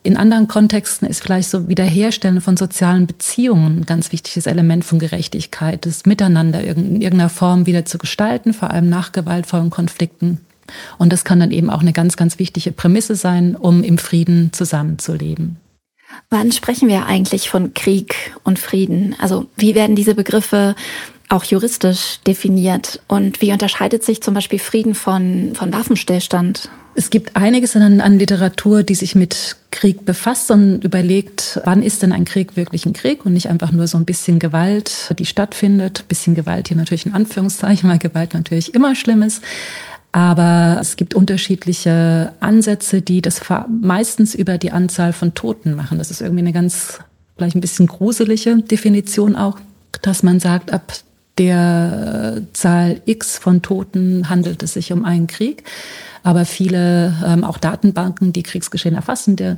[0.04, 4.98] in anderen Kontexten ist vielleicht so Wiederherstellen von sozialen Beziehungen ein ganz wichtiges Element von
[4.98, 10.40] Gerechtigkeit, das Miteinander in irgendeiner Form wieder zu gestalten, vor allem nach gewaltvollen Konflikten.
[10.98, 14.54] Und das kann dann eben auch eine ganz, ganz wichtige Prämisse sein, um im Frieden
[14.54, 15.58] zusammenzuleben.
[16.30, 19.16] Wann sprechen wir eigentlich von Krieg und Frieden?
[19.20, 20.76] Also wie werden diese Begriffe
[21.32, 23.02] auch juristisch definiert?
[23.08, 26.70] Und wie unterscheidet sich zum Beispiel Frieden von, von Waffenstillstand?
[26.94, 32.04] Es gibt einiges an, an, Literatur, die sich mit Krieg befasst und überlegt, wann ist
[32.04, 35.26] denn ein Krieg wirklich ein Krieg und nicht einfach nur so ein bisschen Gewalt, die
[35.26, 36.06] stattfindet.
[36.10, 39.42] Bisschen Gewalt hier natürlich in Anführungszeichen, weil Gewalt natürlich immer schlimm ist.
[40.12, 45.98] Aber es gibt unterschiedliche Ansätze, die das meistens über die Anzahl von Toten machen.
[45.98, 47.00] Das ist irgendwie eine ganz,
[47.38, 49.58] vielleicht ein bisschen gruselige Definition auch,
[50.02, 50.92] dass man sagt, ab
[51.42, 55.64] der Zahl X von Toten handelt es sich um einen Krieg.
[56.22, 59.58] Aber viele, ähm, auch Datenbanken, die Kriegsgeschehen erfassen, der,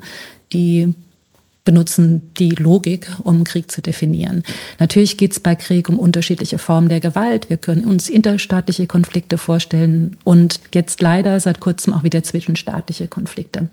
[0.54, 0.96] die
[1.66, 4.44] benutzen die Logik, um Krieg zu definieren.
[4.80, 7.50] Natürlich geht es bei Krieg um unterschiedliche Formen der Gewalt.
[7.50, 13.68] Wir können uns interstaatliche Konflikte vorstellen und jetzt leider seit kurzem auch wieder zwischenstaatliche Konflikte.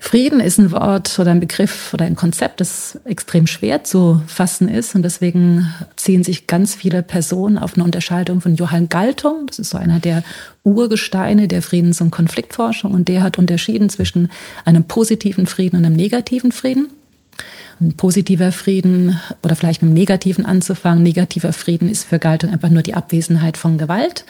[0.00, 4.68] Frieden ist ein Wort oder ein Begriff oder ein Konzept, das extrem schwer zu fassen
[4.68, 4.94] ist.
[4.94, 9.46] Und deswegen ziehen sich ganz viele Personen auf eine Unterscheidung von Johann Galtung.
[9.46, 10.22] Das ist so einer der
[10.62, 12.92] Urgesteine der Friedens- und Konfliktforschung.
[12.92, 14.30] Und der hat unterschieden zwischen
[14.64, 16.88] einem positiven Frieden und einem negativen Frieden.
[17.80, 21.02] Ein positiver Frieden oder vielleicht mit einem negativen anzufangen.
[21.02, 24.24] Negativer Frieden ist für Galtung einfach nur die Abwesenheit von Gewalt.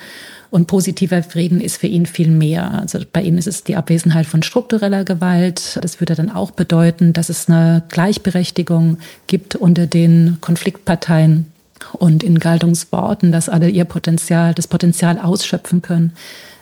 [0.51, 2.81] Und positiver Frieden ist für ihn viel mehr.
[2.81, 5.79] Also bei ihm ist es die Abwesenheit von struktureller Gewalt.
[5.83, 11.47] Das würde dann auch bedeuten, dass es eine Gleichberechtigung gibt unter den Konfliktparteien
[11.93, 16.13] und in Galtungsworten, dass alle ihr Potenzial, das Potenzial ausschöpfen können,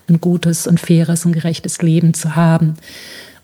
[0.08, 2.76] ein gutes und faires und gerechtes Leben zu haben.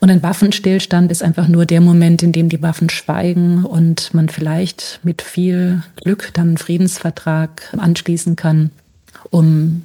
[0.00, 4.28] Und ein Waffenstillstand ist einfach nur der Moment, in dem die Waffen schweigen und man
[4.28, 8.70] vielleicht mit viel Glück dann einen Friedensvertrag anschließen kann,
[9.30, 9.82] um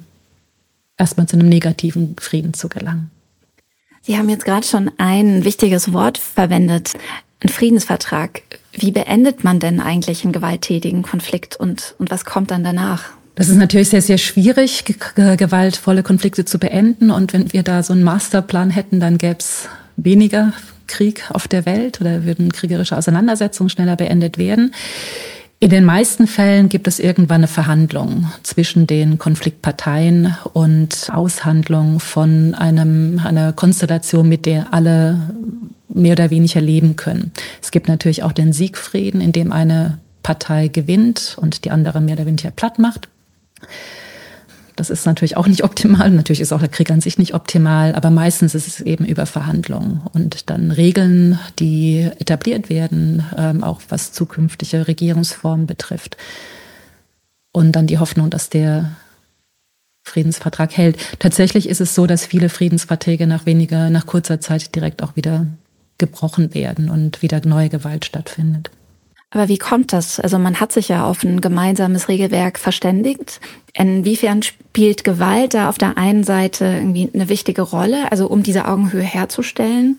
[0.96, 3.10] erstmal zu einem negativen Frieden zu gelangen.
[4.02, 6.92] Sie haben jetzt gerade schon ein wichtiges Wort verwendet,
[7.40, 8.42] ein Friedensvertrag.
[8.72, 13.10] Wie beendet man denn eigentlich einen gewalttätigen Konflikt und, und was kommt dann danach?
[13.34, 14.84] Das ist natürlich sehr, sehr schwierig,
[15.16, 17.10] gewaltvolle Konflikte zu beenden.
[17.10, 20.52] Und wenn wir da so einen Masterplan hätten, dann gäbe es weniger
[20.86, 24.74] Krieg auf der Welt oder würden kriegerische Auseinandersetzungen schneller beendet werden.
[25.60, 32.54] In den meisten Fällen gibt es irgendwann eine Verhandlung zwischen den Konfliktparteien und Aushandlung von
[32.54, 35.30] einem, einer Konstellation, mit der alle
[35.88, 37.32] mehr oder weniger leben können.
[37.62, 42.16] Es gibt natürlich auch den Siegfrieden, in dem eine Partei gewinnt und die andere mehr
[42.16, 43.08] oder weniger platt macht.
[44.76, 46.10] Das ist natürlich auch nicht optimal.
[46.10, 49.26] Natürlich ist auch der Krieg an sich nicht optimal, aber meistens ist es eben über
[49.26, 56.16] Verhandlungen und dann Regeln, die etabliert werden, ähm, auch was zukünftige Regierungsformen betrifft.
[57.52, 58.96] Und dann die Hoffnung, dass der
[60.02, 60.98] Friedensvertrag hält.
[61.18, 65.46] Tatsächlich ist es so, dass viele Friedensverträge nach weniger, nach kurzer Zeit direkt auch wieder
[65.98, 68.70] gebrochen werden und wieder neue Gewalt stattfindet.
[69.30, 70.20] Aber wie kommt das?
[70.20, 73.40] Also man hat sich ja auf ein gemeinsames Regelwerk verständigt.
[73.76, 78.68] Inwiefern spielt Gewalt da auf der einen Seite irgendwie eine wichtige Rolle, also um diese
[78.68, 79.98] Augenhöhe herzustellen?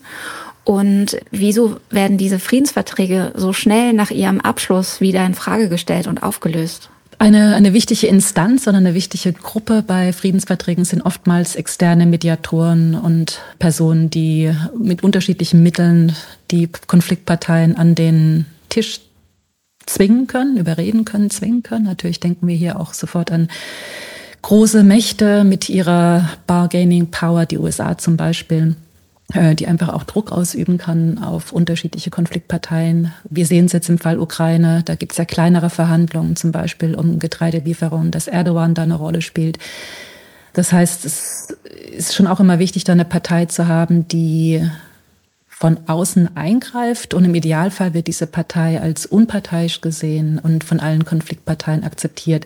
[0.63, 6.23] Und wieso werden diese Friedensverträge so schnell nach ihrem Abschluss wieder in Frage gestellt und
[6.23, 6.89] aufgelöst?
[7.17, 13.41] Eine, eine wichtige Instanz oder eine wichtige Gruppe bei Friedensverträgen sind oftmals externe Mediatoren und
[13.59, 16.13] Personen, die mit unterschiedlichen Mitteln
[16.51, 18.99] die Konfliktparteien an den Tisch
[19.85, 21.85] zwingen können, überreden können, zwingen können.
[21.85, 23.49] Natürlich denken wir hier auch sofort an
[24.41, 28.75] große Mächte mit ihrer Bargaining Power, die USA zum Beispiel,
[29.33, 33.11] äh, die einfach auch Druck ausüben kann auf unterschiedliche Konfliktparteien.
[33.27, 36.93] Wir sehen es jetzt im Fall Ukraine, da gibt es ja kleinere Verhandlungen, zum Beispiel
[36.93, 39.57] um Getreidelieferungen, dass Erdogan da eine Rolle spielt.
[40.53, 41.47] Das heißt, es
[41.91, 44.63] ist schon auch immer wichtig, da eine Partei zu haben, die
[45.57, 51.05] von außen eingreift und im Idealfall wird diese Partei als unparteiisch gesehen und von allen
[51.05, 52.45] Konfliktparteien akzeptiert.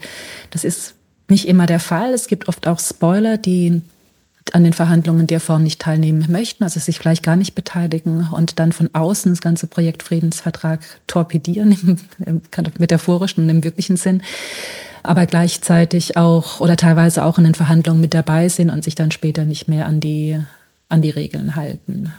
[0.52, 0.94] Das ist
[1.28, 2.14] nicht immer der Fall.
[2.14, 3.82] Es gibt oft auch Spoiler, die
[4.54, 8.60] an den Verhandlungen der Form nicht teilnehmen möchten, also sich vielleicht gar nicht beteiligen und
[8.60, 12.42] dann von außen das ganze Projekt Friedensvertrag torpedieren, im
[12.78, 14.22] metaphorischen und im wirklichen Sinn,
[15.02, 19.12] aber gleichzeitig auch oder teilweise auch in den Verhandlungen mit dabei sind und sich dann
[19.12, 20.40] später nicht mehr an die,
[20.90, 22.14] an die Regeln halten.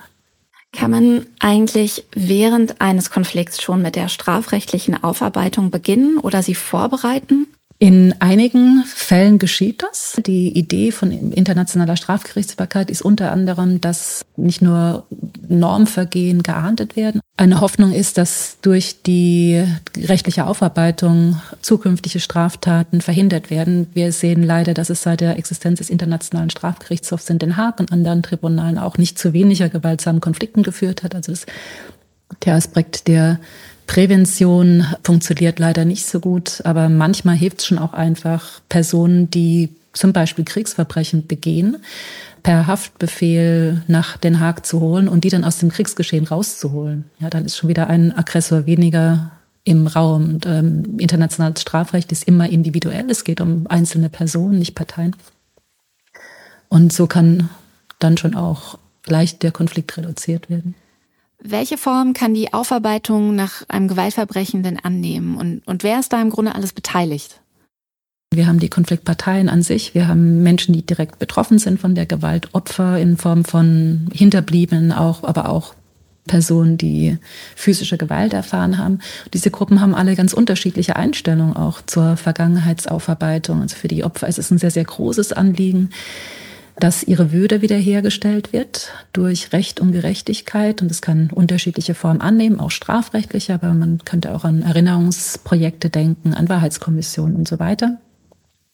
[0.72, 7.48] Kann man eigentlich während eines Konflikts schon mit der strafrechtlichen Aufarbeitung beginnen oder sie vorbereiten?
[7.83, 10.21] In einigen Fällen geschieht das.
[10.27, 15.07] Die Idee von internationaler Strafgerichtsbarkeit ist unter anderem, dass nicht nur
[15.49, 17.23] Normvergehen geahndet werden.
[17.38, 19.64] Eine Hoffnung ist, dass durch die
[19.97, 23.87] rechtliche Aufarbeitung zukünftige Straftaten verhindert werden.
[23.95, 27.93] Wir sehen leider, dass es seit der Existenz des Internationalen Strafgerichtshofs in Den Haag und
[27.93, 31.14] anderen Tribunalen auch nicht zu weniger gewaltsamen Konflikten geführt hat.
[31.14, 31.33] Also
[32.45, 33.40] der Aspekt der
[33.90, 39.70] Prävention funktioniert leider nicht so gut, aber manchmal hilft es schon auch einfach, Personen, die
[39.92, 41.76] zum Beispiel Kriegsverbrechen begehen,
[42.44, 47.07] per Haftbefehl nach Den Haag zu holen und die dann aus dem Kriegsgeschehen rauszuholen.
[47.18, 49.33] Ja, dann ist schon wieder ein Aggressor weniger
[49.64, 50.35] im Raum.
[50.35, 53.11] Und, ähm, internationales Strafrecht ist immer individuell.
[53.11, 55.16] Es geht um einzelne Personen, nicht Parteien.
[56.68, 57.50] Und so kann
[57.98, 60.76] dann schon auch leicht der Konflikt reduziert werden.
[61.42, 65.37] Welche Form kann die Aufarbeitung nach einem Gewaltverbrechen denn annehmen?
[65.37, 67.40] Und, und wer ist da im Grunde alles beteiligt?
[68.33, 69.94] Wir haben die Konfliktparteien an sich.
[69.94, 74.92] Wir haben Menschen, die direkt betroffen sind von der Gewalt, Opfer in Form von Hinterbliebenen
[74.92, 75.74] auch, aber auch
[76.26, 77.18] Personen, die
[77.57, 79.00] physische Gewalt erfahren haben.
[79.33, 83.62] Diese Gruppen haben alle ganz unterschiedliche Einstellungen auch zur Vergangenheitsaufarbeitung.
[83.62, 85.90] Also für die Opfer ist es ein sehr, sehr großes Anliegen
[86.81, 90.83] dass ihre Würde wiederhergestellt wird durch Recht und Gerechtigkeit.
[90.83, 96.35] Und es kann unterschiedliche Formen annehmen, auch strafrechtliche, aber man könnte auch an Erinnerungsprojekte denken,
[96.35, 97.99] an Wahrheitskommissionen und so weiter.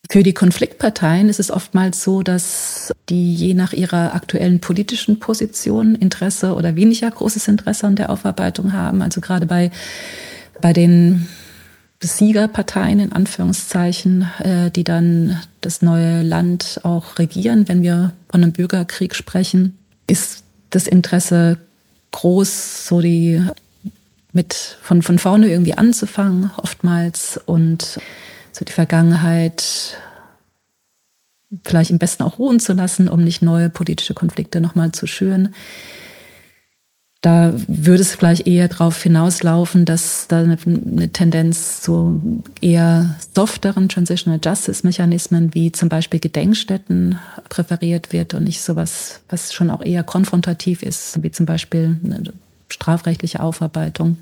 [0.09, 5.97] Für die Konfliktparteien ist es oftmals so, dass die je nach ihrer aktuellen politischen Position
[5.97, 9.03] Interesse oder weniger großes Interesse an der Aufarbeitung haben.
[9.03, 9.73] Also gerade bei,
[10.61, 11.27] bei den
[12.07, 17.69] Siegerparteien in Anführungszeichen, äh, die dann das neue Land auch regieren.
[17.69, 21.59] Wenn wir von einem Bürgerkrieg sprechen, ist das Interesse
[22.13, 23.43] groß, so die
[24.33, 27.99] mit von, von vorne irgendwie anzufangen, oftmals und
[28.53, 29.97] so die Vergangenheit
[31.65, 35.55] vielleicht im besten auch ruhen zu lassen, um nicht neue politische Konflikte nochmal zu schüren.
[37.27, 43.89] Da würde es vielleicht eher darauf hinauslaufen, dass da eine, eine Tendenz zu eher softeren
[43.89, 49.83] Transitional Justice Mechanismen wie zum Beispiel Gedenkstätten präferiert wird und nicht sowas, was schon auch
[49.83, 52.33] eher konfrontativ ist, wie zum Beispiel eine
[52.69, 54.19] strafrechtliche Aufarbeitung.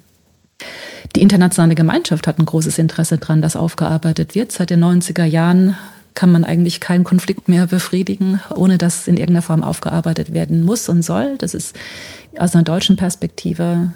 [1.14, 4.50] Die internationale Gemeinschaft hat ein großes Interesse daran, dass aufgearbeitet wird.
[4.50, 5.76] Seit den 90er Jahren
[6.14, 10.88] kann man eigentlich keinen Konflikt mehr befriedigen, ohne dass in irgendeiner Form aufgearbeitet werden muss
[10.88, 11.36] und soll.
[11.38, 11.76] Das ist
[12.38, 13.92] aus einer deutschen Perspektive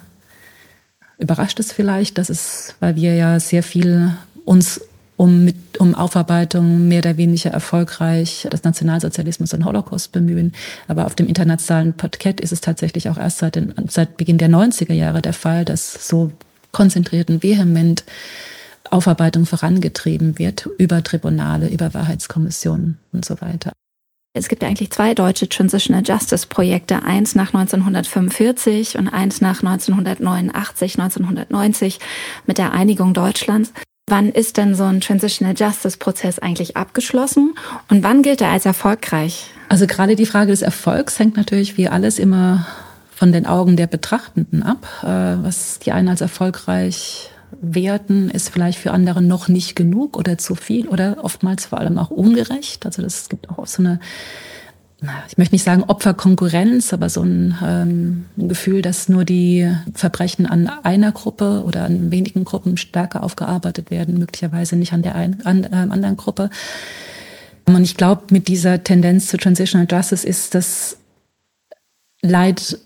[1.18, 4.12] überrascht es vielleicht, dass es, weil wir ja sehr viel
[4.44, 4.80] uns
[5.16, 10.52] um, mit, um Aufarbeitung mehr oder weniger erfolgreich des Nationalsozialismus und Holocaust bemühen.
[10.86, 14.48] Aber auf dem internationalen Parkett ist es tatsächlich auch erst seit, den, seit Beginn der
[14.48, 16.30] 90er Jahre der Fall, dass so
[16.70, 18.04] konzentriert und vehement
[18.92, 23.72] Aufarbeitung vorangetrieben wird über Tribunale, über Wahrheitskommissionen und so weiter.
[24.34, 30.98] Es gibt eigentlich zwei deutsche Transitional Justice Projekte, eins nach 1945 und eins nach 1989,
[30.98, 31.98] 1990
[32.46, 33.72] mit der Einigung Deutschlands.
[34.06, 37.54] Wann ist denn so ein Transitional Justice Prozess eigentlich abgeschlossen
[37.88, 39.50] und wann gilt er als erfolgreich?
[39.68, 42.66] Also gerade die Frage des Erfolgs hängt natürlich wie alles immer
[43.14, 44.86] von den Augen der Betrachtenden ab.
[45.02, 50.38] Äh, was die einen als erfolgreich werten, ist vielleicht für andere noch nicht genug oder
[50.38, 52.86] zu viel oder oftmals vor allem auch ungerecht.
[52.86, 54.00] Also das gibt auch so eine,
[55.28, 60.46] ich möchte nicht sagen Opferkonkurrenz, aber so ein, ähm, ein Gefühl, dass nur die Verbrechen
[60.46, 65.44] an einer Gruppe oder an wenigen Gruppen stärker aufgearbeitet werden, möglicherweise nicht an der ein,
[65.44, 66.50] an, äh, anderen Gruppe.
[67.66, 70.96] Und ich glaube, mit dieser Tendenz zu Transitional Justice ist das
[72.22, 72.78] Leid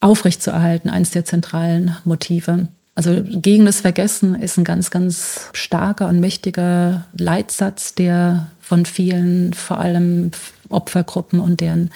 [0.00, 2.68] aufrechtzuerhalten, eines der zentralen Motive.
[2.98, 9.52] Also gegen das Vergessen ist ein ganz, ganz starker und mächtiger Leitsatz, der von vielen,
[9.52, 10.32] vor allem
[10.68, 11.90] Opfergruppen und deren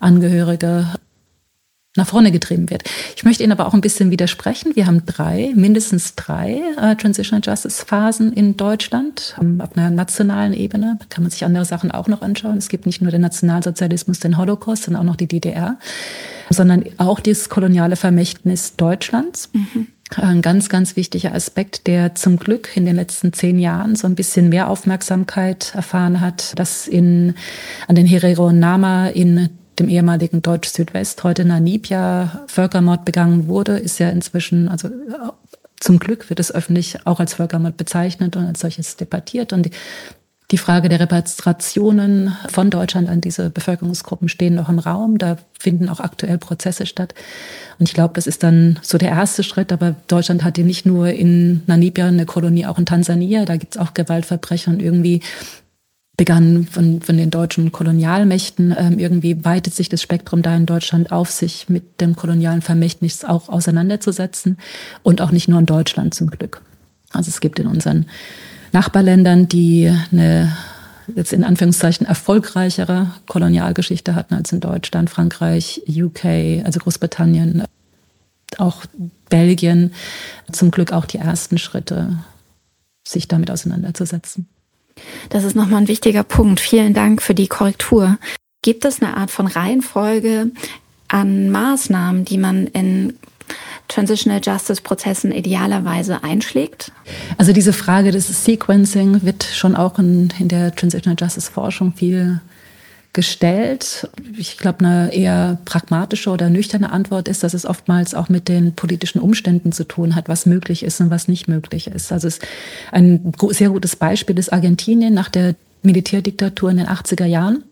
[0.00, 0.88] Angehörige
[1.94, 2.82] nach vorne getrieben wird.
[3.14, 4.74] Ich möchte Ihnen aber auch ein bisschen widersprechen.
[4.74, 10.54] Wir haben drei, mindestens drei äh, Transitional Justice Phasen in Deutschland ähm, auf einer nationalen
[10.54, 10.98] Ebene.
[11.08, 12.58] Kann man sich andere Sachen auch noch anschauen.
[12.58, 15.78] Es gibt nicht nur den Nationalsozialismus, den Holocaust, sondern auch noch die DDR,
[16.50, 19.48] sondern auch das koloniale Vermächtnis Deutschlands.
[19.52, 19.86] Mhm
[20.18, 24.14] ein ganz, ganz wichtiger Aspekt, der zum Glück in den letzten zehn Jahren so ein
[24.14, 27.34] bisschen mehr Aufmerksamkeit erfahren hat, dass in,
[27.88, 34.10] an den Herero Nama in dem ehemaligen Deutsch-Südwest, heute Namibia, Völkermord begangen wurde, ist ja
[34.10, 34.88] inzwischen, also
[35.80, 39.52] zum Glück wird es öffentlich auch als Völkermord bezeichnet und als solches debattiert.
[39.52, 39.70] Und
[40.52, 45.16] die Frage der Repatriationen von Deutschland an diese Bevölkerungsgruppen stehen noch im Raum.
[45.16, 47.14] Da finden auch aktuell Prozesse statt.
[47.78, 49.72] Und ich glaube, das ist dann so der erste Schritt.
[49.72, 53.46] Aber Deutschland hat ja nicht nur in Namibia eine Kolonie, auch in Tansania.
[53.46, 54.74] Da gibt es auch Gewaltverbrechen.
[54.74, 55.22] Und irgendwie
[56.18, 58.76] begann von, von den deutschen Kolonialmächten.
[58.78, 63.24] Ähm, irgendwie weitet sich das Spektrum da in Deutschland auf, sich mit dem kolonialen Vermächtnis
[63.24, 64.58] auch auseinanderzusetzen.
[65.02, 66.60] Und auch nicht nur in Deutschland zum Glück.
[67.10, 68.04] Also es gibt in unseren
[68.72, 70.56] Nachbarländern, die eine
[71.14, 77.64] jetzt in Anführungszeichen erfolgreichere Kolonialgeschichte hatten als in Deutschland, Frankreich, UK, also Großbritannien,
[78.58, 78.84] auch
[79.28, 79.92] Belgien,
[80.50, 82.18] zum Glück auch die ersten Schritte,
[83.06, 84.48] sich damit auseinanderzusetzen.
[85.30, 86.60] Das ist nochmal ein wichtiger Punkt.
[86.60, 88.18] Vielen Dank für die Korrektur.
[88.62, 90.50] Gibt es eine Art von Reihenfolge
[91.08, 93.18] an Maßnahmen, die man in
[93.88, 96.92] Transitional Justice Prozessen idealerweise einschlägt?
[97.38, 102.40] Also diese Frage des Sequencing wird schon auch in, in der Transitional Justice Forschung viel
[103.12, 104.08] gestellt.
[104.38, 108.74] Ich glaube, eine eher pragmatische oder nüchterne Antwort ist, dass es oftmals auch mit den
[108.74, 112.10] politischen Umständen zu tun hat, was möglich ist und was nicht möglich ist.
[112.10, 112.38] Also es
[112.90, 117.64] ein sehr gutes Beispiel ist Argentinien nach der Militärdiktatur in den 80er Jahren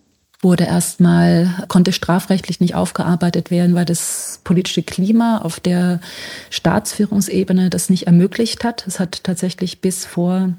[0.43, 6.01] wurde erstmal, konnte strafrechtlich nicht aufgearbeitet werden, weil das politische Klima auf der
[6.49, 8.86] Staatsführungsebene das nicht ermöglicht hat.
[8.86, 10.55] Es hat tatsächlich bis vor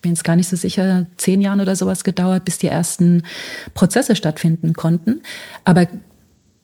[0.00, 3.24] bin jetzt gar nicht so sicher, zehn Jahren oder sowas gedauert, bis die ersten
[3.74, 5.20] Prozesse stattfinden konnten.
[5.64, 5.86] Aber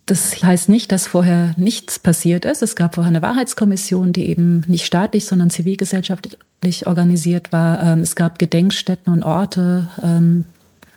[0.07, 2.63] das heißt nicht, dass vorher nichts passiert ist.
[2.63, 7.83] Es gab vorher eine Wahrheitskommission, die eben nicht staatlich, sondern zivilgesellschaftlich organisiert war.
[7.83, 9.89] Ähm, es gab Gedenkstätten und Orte.
[10.03, 10.45] Ähm,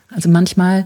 [0.10, 0.86] also manchmal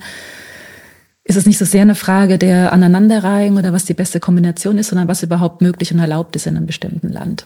[1.29, 4.89] ist es nicht so sehr eine Frage der Aneinanderreihung oder was die beste Kombination ist,
[4.89, 7.45] sondern was überhaupt möglich und erlaubt ist in einem bestimmten Land.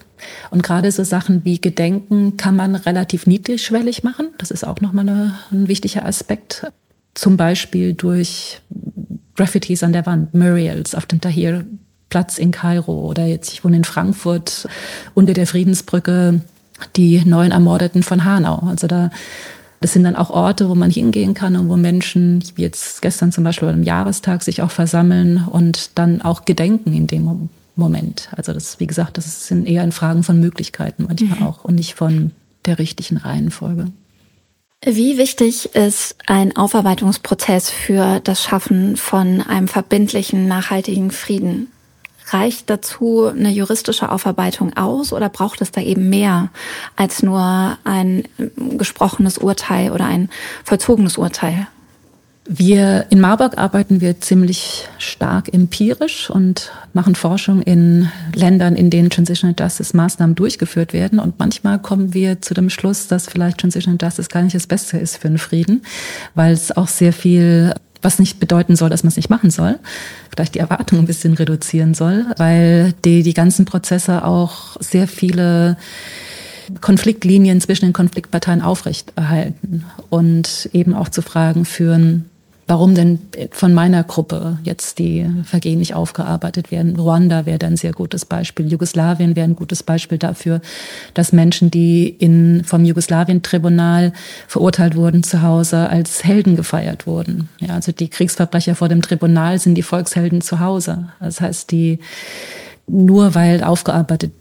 [0.50, 4.28] Und gerade so Sachen wie Gedenken kann man relativ niedrigschwellig machen.
[4.38, 6.66] Das ist auch nochmal eine, ein wichtiger Aspekt.
[7.12, 8.62] Zum Beispiel durch
[9.36, 11.66] Graffitis an der Wand, Muriels auf dem Tahir
[12.08, 14.66] Platz in Kairo oder jetzt, ich wohne in Frankfurt
[15.12, 16.40] unter der Friedensbrücke
[16.96, 18.66] die neuen Ermordeten von Hanau.
[18.66, 19.10] Also da
[19.84, 23.32] das sind dann auch Orte, wo man hingehen kann und wo Menschen, wie jetzt gestern
[23.32, 28.30] zum Beispiel am Jahrestag, sich auch versammeln und dann auch gedenken in dem Moment.
[28.34, 31.46] Also das, wie gesagt, das sind eher in Fragen von Möglichkeiten manchmal mhm.
[31.46, 32.30] auch und nicht von
[32.64, 33.88] der richtigen Reihenfolge.
[34.82, 41.66] Wie wichtig ist ein Aufarbeitungsprozess für das Schaffen von einem verbindlichen, nachhaltigen Frieden?
[42.28, 46.48] Reicht dazu eine juristische Aufarbeitung aus oder braucht es da eben mehr
[46.96, 48.24] als nur ein
[48.78, 50.30] gesprochenes Urteil oder ein
[50.64, 51.66] vollzogenes Urteil?
[52.46, 59.08] Wir in Marburg arbeiten wir ziemlich stark empirisch und machen Forschung in Ländern, in denen
[59.08, 61.18] Transitional Justice Maßnahmen durchgeführt werden.
[61.18, 64.98] Und manchmal kommen wir zu dem Schluss, dass vielleicht Transitional Justice gar nicht das Beste
[64.98, 65.86] ist für den Frieden,
[66.34, 67.72] weil es auch sehr viel
[68.04, 69.78] was nicht bedeuten soll, dass man es nicht machen soll,
[70.30, 75.76] vielleicht die Erwartungen ein bisschen reduzieren soll, weil die, die ganzen Prozesse auch sehr viele
[76.80, 82.30] Konfliktlinien zwischen den Konfliktparteien aufrechterhalten und eben auch zu Fragen führen,
[82.66, 83.18] warum denn
[83.50, 86.96] von meiner Gruppe jetzt die Vergehen nicht aufgearbeitet werden.
[86.96, 88.70] Ruanda wäre ein sehr gutes Beispiel.
[88.70, 90.60] Jugoslawien wäre ein gutes Beispiel dafür,
[91.12, 94.12] dass Menschen, die in, vom Jugoslawien-Tribunal
[94.48, 97.48] verurteilt wurden zu Hause, als Helden gefeiert wurden.
[97.60, 101.08] Ja, also die Kriegsverbrecher vor dem Tribunal sind die Volkshelden zu Hause.
[101.20, 101.98] Das heißt, die
[102.86, 104.32] nur weil aufgearbeitet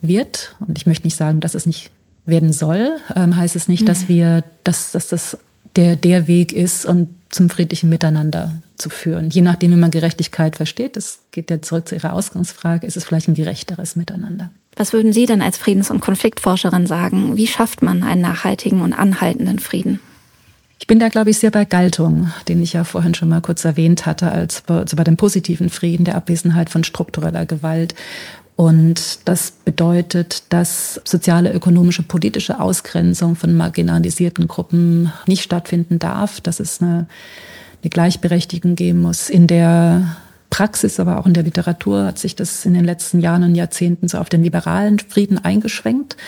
[0.00, 1.90] wird, und ich möchte nicht sagen, dass es nicht
[2.26, 4.08] werden soll, ähm, heißt es nicht, dass mhm.
[4.08, 5.38] wir, dass, dass das
[5.76, 9.30] der, der Weg ist und zum friedlichen Miteinander zu führen.
[9.30, 13.04] Je nachdem, wie man Gerechtigkeit versteht, das geht ja zurück zu Ihrer Ausgangsfrage, ist es
[13.04, 14.50] vielleicht ein gerechteres Miteinander.
[14.76, 17.36] Was würden Sie denn als Friedens- und Konfliktforscherin sagen?
[17.36, 20.00] Wie schafft man einen nachhaltigen und anhaltenden Frieden?
[20.80, 23.64] Ich bin da, glaube ich, sehr bei Galtung, den ich ja vorhin schon mal kurz
[23.64, 27.94] erwähnt hatte, als bei, also bei dem positiven Frieden, der Abwesenheit von struktureller Gewalt
[28.60, 36.60] und das bedeutet, dass soziale, ökonomische, politische Ausgrenzung von marginalisierten Gruppen nicht stattfinden darf, dass
[36.60, 37.06] es eine,
[37.82, 39.30] eine Gleichberechtigung geben muss.
[39.30, 40.14] In der
[40.50, 44.08] Praxis, aber auch in der Literatur hat sich das in den letzten Jahren und Jahrzehnten
[44.08, 46.18] so auf den liberalen Frieden eingeschwenkt.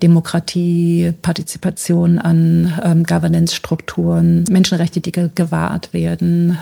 [0.00, 6.56] Demokratie, Partizipation an ähm, Governance-Strukturen, Menschenrechte, die gewahrt werden,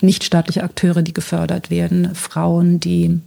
[0.00, 3.20] nichtstaatliche Akteure, die gefördert werden, Frauen, die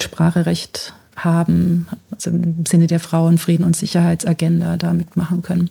[0.00, 5.70] Spracherecht haben, also im Sinne der Frauen, Frieden und Sicherheitsagenda da mitmachen können.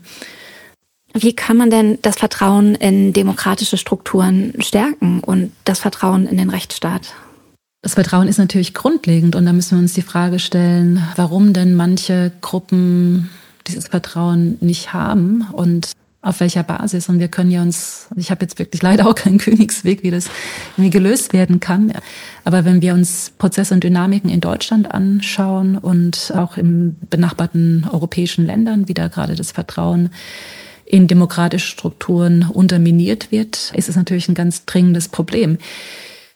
[1.13, 6.49] Wie kann man denn das Vertrauen in demokratische Strukturen stärken und das Vertrauen in den
[6.49, 7.13] Rechtsstaat?
[7.83, 11.75] Das Vertrauen ist natürlich grundlegend und da müssen wir uns die Frage stellen, warum denn
[11.75, 13.29] manche Gruppen
[13.67, 15.91] dieses Vertrauen nicht haben und
[16.23, 17.09] auf welcher Basis.
[17.09, 20.29] Und wir können ja uns, ich habe jetzt wirklich leider auch keinen Königsweg, wie das
[20.77, 21.93] irgendwie gelöst werden kann.
[22.45, 28.45] Aber wenn wir uns Prozesse und Dynamiken in Deutschland anschauen und auch in benachbarten europäischen
[28.45, 30.09] Ländern, wie da gerade das Vertrauen
[30.85, 35.57] in demokratische Strukturen unterminiert wird, ist es natürlich ein ganz dringendes Problem.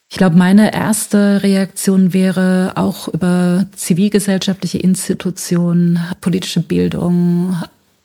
[0.10, 7.58] Ich glaube, meine erste Reaktion wäre auch über zivilgesellschaftliche Institutionen, politische Bildung,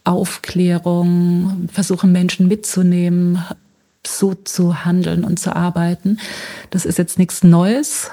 [0.04, 3.44] Aufklärung, versuchen Menschen mitzunehmen,
[4.06, 6.18] so zu handeln und zu arbeiten.
[6.70, 8.10] Das ist jetzt nichts Neues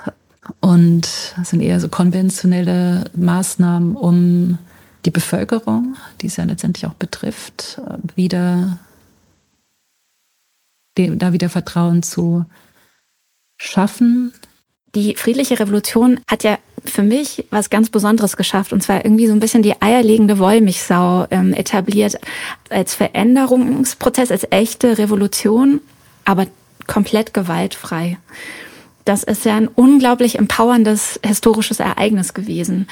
[0.59, 4.59] und das sind eher so konventionelle Maßnahmen, um
[5.05, 7.81] die Bevölkerung, die es ja letztendlich auch betrifft,
[8.15, 8.79] wieder
[11.07, 12.45] da wieder Vertrauen zu
[13.57, 14.33] schaffen,
[14.95, 19.33] die friedliche Revolution hat ja für mich was ganz Besonderes geschafft und zwar irgendwie so
[19.33, 22.17] ein bisschen die eierlegende Wollmilchsau ähm, etabliert
[22.69, 25.81] als Veränderungsprozess, als echte Revolution,
[26.25, 26.47] aber
[26.87, 28.17] komplett gewaltfrei.
[29.05, 32.87] Das ist ja ein unglaublich empowerndes historisches Ereignis gewesen.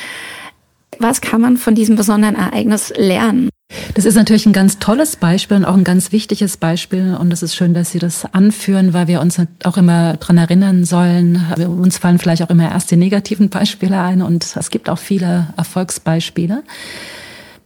[0.99, 3.49] Was kann man von diesem besonderen Ereignis lernen?
[3.97, 7.17] Das ist natürlich ein ganz tolles Beispiel und auch ein ganz wichtiges Beispiel.
[7.19, 10.85] Und es ist schön, dass Sie das anführen, weil wir uns auch immer dran erinnern
[10.85, 11.41] sollen.
[11.57, 15.47] Uns fallen vielleicht auch immer erst die negativen Beispiele ein und es gibt auch viele
[15.57, 16.63] Erfolgsbeispiele.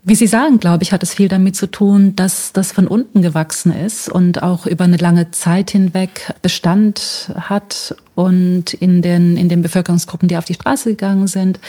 [0.04, 3.22] wie Sie sagen, glaube ich, hat es viel damit zu tun, dass das von unten
[3.22, 9.50] gewachsen ist und auch über eine lange Zeit hinweg Bestand hat und in den, in
[9.50, 11.60] den Bevölkerungsgruppen, die auf die Straße gegangen sind,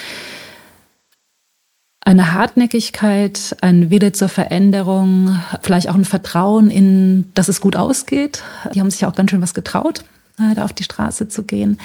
[2.05, 8.43] eine Hartnäckigkeit, ein Wille zur Veränderung, vielleicht auch ein Vertrauen in, dass es gut ausgeht.
[8.75, 10.05] Die haben sich auch ganz schön was getraut,
[10.39, 11.79] äh, da auf die Straße zu gehen.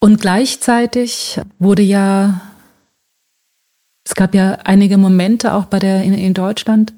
[0.00, 2.40] Und gleichzeitig wurde ja
[4.10, 6.92] es gab ja einige Momente auch bei der, in, in Deutschland,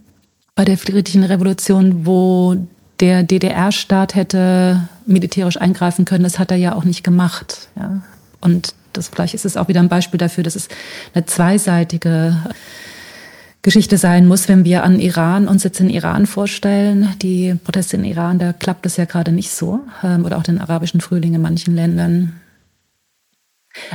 [0.55, 2.57] bei der friedlichen Revolution, wo
[3.01, 6.25] der DDR-Staat hätte militärisch eingreifen können.
[6.25, 7.69] Das hat er ja auch nicht gemacht.
[7.77, 8.01] Ja.
[8.41, 10.69] Und das vielleicht ist es auch wieder ein Beispiel dafür, dass es
[11.15, 12.37] eine zweiseitige
[13.63, 17.09] Geschichte sein muss, wenn wir an Iran uns jetzt in Iran vorstellen.
[17.23, 19.81] Die Proteste in Iran, da klappt es ja gerade nicht so.
[20.03, 22.41] Ähm, oder auch den arabischen Frühling in manchen Ländern.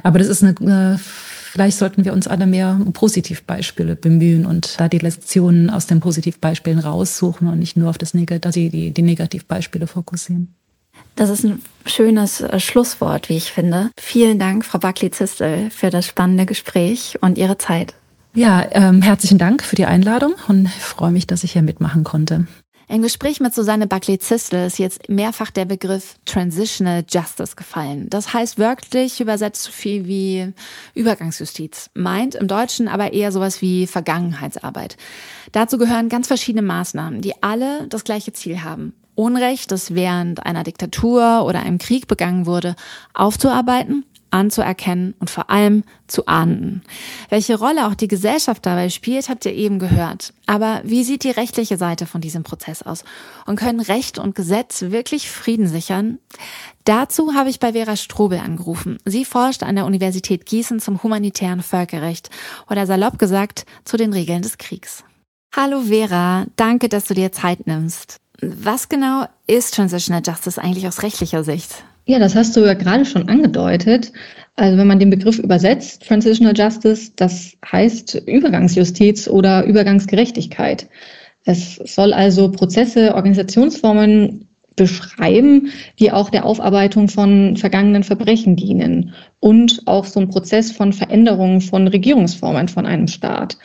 [0.04, 1.00] Aber das ist eine
[1.58, 6.02] Vielleicht sollten wir uns alle mehr um Positivbeispiele bemühen und da die Lektionen aus den
[6.02, 10.54] Positivbeispielen raussuchen und nicht nur auf das die, die, die Negativbeispiele fokussieren.
[11.18, 13.89] Das ist ein schönes äh, Schlusswort, wie ich finde.
[13.99, 17.95] Vielen Dank, Frau Backli-Zistel, für das spannende Gespräch und Ihre Zeit.
[18.36, 22.03] Ja, ähm, herzlichen Dank für die Einladung und ich freue mich, dass ich hier mitmachen
[22.03, 22.45] konnte.
[22.88, 28.07] Im Gespräch mit Susanne Buckley-Zistel ist jetzt mehrfach der Begriff Transitional Justice gefallen.
[28.11, 30.53] Das heißt wörtlich übersetzt so viel wie
[30.93, 31.89] Übergangsjustiz.
[31.95, 34.97] Meint im Deutschen aber eher sowas wie Vergangenheitsarbeit.
[35.51, 38.93] Dazu gehören ganz verschiedene Maßnahmen, die alle das gleiche Ziel haben.
[39.18, 42.76] Unrecht, das während einer Diktatur oder einem Krieg begangen wurde,
[43.13, 46.84] aufzuarbeiten anzuerkennen und vor allem zu ahnden.
[47.30, 50.34] Welche Rolle auch die Gesellschaft dabei spielt, habt ihr eben gehört.
[50.45, 53.03] Aber wie sieht die rechtliche Seite von diesem Prozess aus?
[53.45, 56.20] Und können Recht und Gesetz wirklich Frieden sichern?
[56.84, 58.97] Dazu habe ich bei Vera Strobel angerufen.
[59.05, 62.30] Sie forscht an der Universität Gießen zum humanitären Völkerrecht
[62.70, 65.03] oder salopp gesagt zu den Regeln des Kriegs.
[65.55, 68.20] Hallo Vera, danke, dass du dir Zeit nimmst.
[68.42, 71.84] Was genau ist Transitional Justice eigentlich aus rechtlicher Sicht?
[72.06, 74.12] Ja, das hast du ja gerade schon angedeutet.
[74.56, 80.88] Also wenn man den Begriff übersetzt, Transitional Justice, das heißt Übergangsjustiz oder Übergangsgerechtigkeit.
[81.46, 89.82] Es soll also Prozesse, Organisationsformen beschreiben, die auch der Aufarbeitung von vergangenen Verbrechen dienen und
[89.86, 93.58] auch so ein Prozess von Veränderung von Regierungsformen von einem Staat.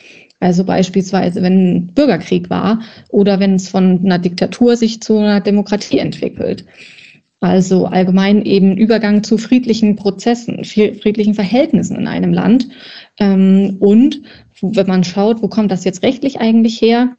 [0.43, 5.39] Also beispielsweise, wenn ein Bürgerkrieg war oder wenn es von einer Diktatur sich zu einer
[5.39, 6.65] Demokratie entwickelt.
[7.39, 12.67] Also allgemein eben Übergang zu friedlichen Prozessen, friedlichen Verhältnissen in einem Land.
[13.19, 14.21] Ähm, und
[14.61, 17.15] wenn man schaut, wo kommt das jetzt rechtlich eigentlich her?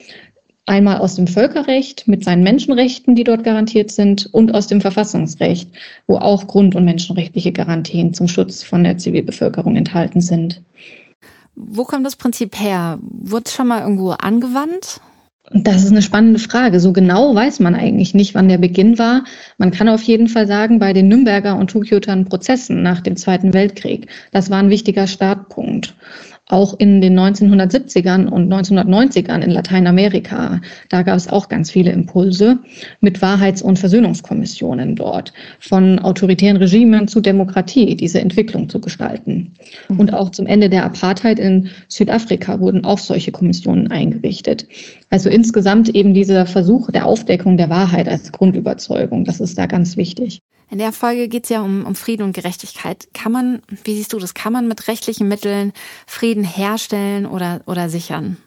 [0.67, 5.71] Einmal aus dem Völkerrecht mit seinen Menschenrechten, die dort garantiert sind, und aus dem Verfassungsrecht,
[6.07, 10.61] wo auch grund- und menschenrechtliche Garantien zum Schutz von der Zivilbevölkerung enthalten sind.
[11.55, 12.99] Wo kommt das Prinzip her?
[13.01, 15.01] Wurde es schon mal irgendwo angewandt?
[15.53, 16.81] Das ist eine spannende Frage.
[16.81, 19.25] So genau weiß man eigentlich nicht, wann der Beginn war.
[19.59, 23.53] Man kann auf jeden Fall sagen, bei den Nürnberger und Tokioter Prozessen nach dem Zweiten
[23.53, 25.95] Weltkrieg, das war ein wichtiger Startpunkt
[26.49, 30.61] auch in den 1970ern und 1990ern in Lateinamerika.
[30.91, 32.59] Da gab es auch ganz viele Impulse
[33.01, 39.55] mit Wahrheits- und Versöhnungskommissionen dort, von autoritären Regimen zu Demokratie, diese Entwicklung zu gestalten.
[39.89, 40.01] Mhm.
[40.01, 44.67] Und auch zum Ende der Apartheid in Südafrika wurden auch solche Kommissionen eingerichtet.
[45.09, 49.97] Also insgesamt eben dieser Versuch der Aufdeckung der Wahrheit als Grundüberzeugung, das ist da ganz
[49.97, 50.41] wichtig.
[50.71, 53.09] In der Folge geht es ja um, um Frieden und Gerechtigkeit.
[53.13, 55.73] Kann man, wie siehst du das, kann man mit rechtlichen Mitteln
[56.07, 58.39] Frieden herstellen oder, oder sichern?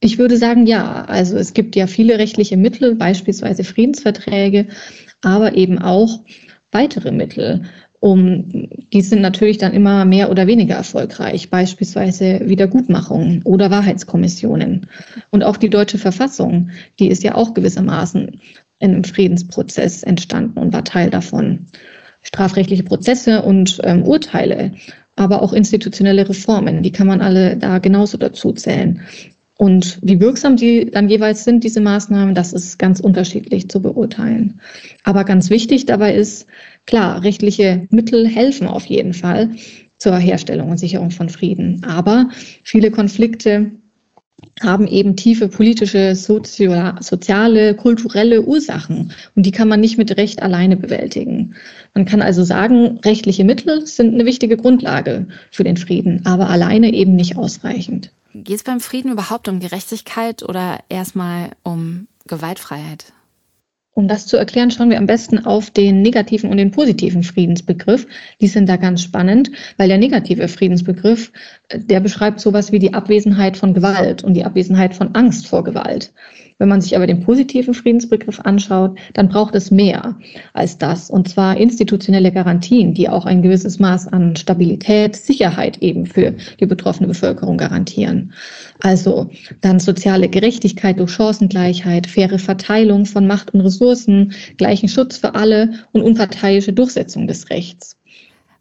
[0.00, 1.04] Ich würde sagen, ja.
[1.04, 4.66] Also es gibt ja viele rechtliche Mittel, beispielsweise Friedensverträge,
[5.20, 6.22] aber eben auch
[6.72, 7.62] weitere Mittel.
[8.02, 14.86] Um, die sind natürlich dann immer mehr oder weniger erfolgreich, beispielsweise Wiedergutmachungen oder Wahrheitskommissionen.
[15.28, 18.40] Und auch die deutsche Verfassung, die ist ja auch gewissermaßen
[18.80, 21.66] in einem Friedensprozess entstanden und war Teil davon.
[22.22, 24.72] Strafrechtliche Prozesse und ähm, Urteile,
[25.16, 29.02] aber auch institutionelle Reformen, die kann man alle da genauso dazu zählen.
[29.56, 34.60] Und wie wirksam die dann jeweils sind, diese Maßnahmen, das ist ganz unterschiedlich zu beurteilen.
[35.04, 36.46] Aber ganz wichtig dabei ist,
[36.86, 39.50] klar, rechtliche Mittel helfen auf jeden Fall
[39.98, 41.84] zur Herstellung und Sicherung von Frieden.
[41.84, 42.30] Aber
[42.62, 43.72] viele Konflikte
[44.60, 49.12] haben eben tiefe politische, soziale, kulturelle Ursachen.
[49.34, 51.54] Und die kann man nicht mit Recht alleine bewältigen.
[51.94, 56.92] Man kann also sagen, rechtliche Mittel sind eine wichtige Grundlage für den Frieden, aber alleine
[56.92, 58.12] eben nicht ausreichend.
[58.34, 63.12] Geht es beim Frieden überhaupt um Gerechtigkeit oder erstmal um Gewaltfreiheit?
[64.00, 68.06] Um das zu erklären, schauen wir am besten auf den negativen und den positiven Friedensbegriff.
[68.40, 71.30] Die sind da ganz spannend, weil der negative Friedensbegriff,
[71.70, 76.14] der beschreibt sowas wie die Abwesenheit von Gewalt und die Abwesenheit von Angst vor Gewalt.
[76.60, 80.16] Wenn man sich aber den positiven Friedensbegriff anschaut, dann braucht es mehr
[80.52, 81.08] als das.
[81.08, 86.66] Und zwar institutionelle Garantien, die auch ein gewisses Maß an Stabilität, Sicherheit eben für die
[86.66, 88.34] betroffene Bevölkerung garantieren.
[88.80, 89.30] Also
[89.62, 95.72] dann soziale Gerechtigkeit durch Chancengleichheit, faire Verteilung von Macht und Ressourcen, gleichen Schutz für alle
[95.92, 97.96] und unparteiische Durchsetzung des Rechts.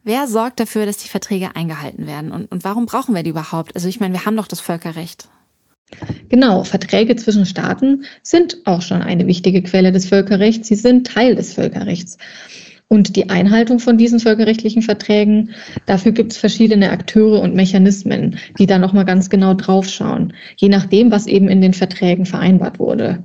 [0.06, 2.32] Wer sorgt dafür, dass die Verträge eingehalten werden?
[2.32, 3.76] Und, und warum brauchen wir die überhaupt?
[3.76, 5.28] Also ich meine, wir haben doch das Völkerrecht.
[6.30, 10.68] Genau, Verträge zwischen Staaten sind auch schon eine wichtige Quelle des Völkerrechts.
[10.68, 12.18] Sie sind Teil des Völkerrechts.
[12.88, 15.52] Und die Einhaltung von diesen völkerrechtlichen Verträgen,
[15.86, 21.12] dafür gibt es verschiedene Akteure und Mechanismen, die da nochmal ganz genau draufschauen, je nachdem,
[21.12, 23.24] was eben in den Verträgen vereinbart wurde.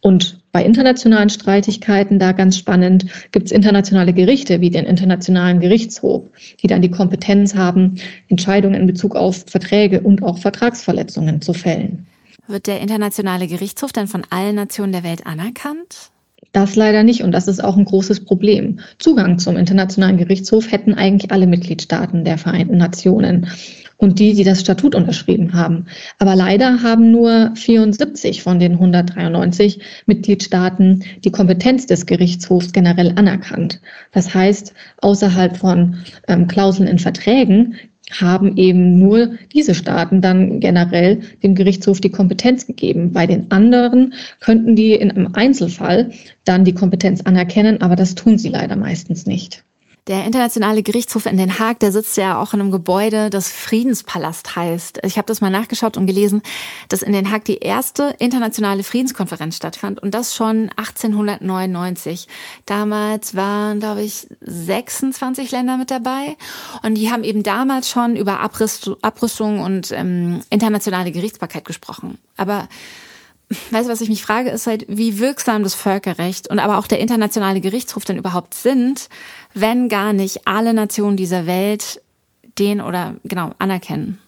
[0.00, 6.24] Und bei internationalen Streitigkeiten, da ganz spannend, gibt es internationale Gerichte wie den Internationalen Gerichtshof,
[6.62, 7.96] die dann die Kompetenz haben,
[8.28, 12.06] Entscheidungen in Bezug auf Verträge und auch Vertragsverletzungen zu fällen.
[12.48, 16.10] Wird der Internationale Gerichtshof dann von allen Nationen der Welt anerkannt?
[16.52, 18.80] Das leider nicht und das ist auch ein großes Problem.
[18.98, 23.46] Zugang zum Internationalen Gerichtshof hätten eigentlich alle Mitgliedstaaten der Vereinten Nationen
[24.00, 25.86] und die, die das Statut unterschrieben haben.
[26.18, 33.80] Aber leider haben nur 74 von den 193 Mitgliedstaaten die Kompetenz des Gerichtshofs generell anerkannt.
[34.12, 37.76] Das heißt, außerhalb von ähm, Klauseln in Verträgen
[38.10, 43.12] haben eben nur diese Staaten dann generell dem Gerichtshof die Kompetenz gegeben.
[43.12, 46.10] Bei den anderen könnten die in einem Einzelfall
[46.44, 49.62] dann die Kompetenz anerkennen, aber das tun sie leider meistens nicht.
[50.06, 54.56] Der Internationale Gerichtshof in Den Haag, der sitzt ja auch in einem Gebäude, das Friedenspalast
[54.56, 55.00] heißt.
[55.04, 56.42] Ich habe das mal nachgeschaut und gelesen,
[56.88, 62.28] dass in Den Haag die erste internationale Friedenskonferenz stattfand und das schon 1899.
[62.66, 66.36] Damals waren, glaube ich, 26 Länder mit dabei
[66.82, 72.18] und die haben eben damals schon über Abrüstung und ähm, internationale Gerichtsbarkeit gesprochen.
[72.36, 72.68] Aber
[73.70, 76.86] weißt du, was ich mich frage, ist halt, wie wirksam das Völkerrecht und aber auch
[76.86, 79.08] der internationale Gerichtshof denn überhaupt sind,
[79.54, 82.00] wenn gar nicht alle Nationen dieser Welt
[82.58, 84.18] den oder genau anerkennen.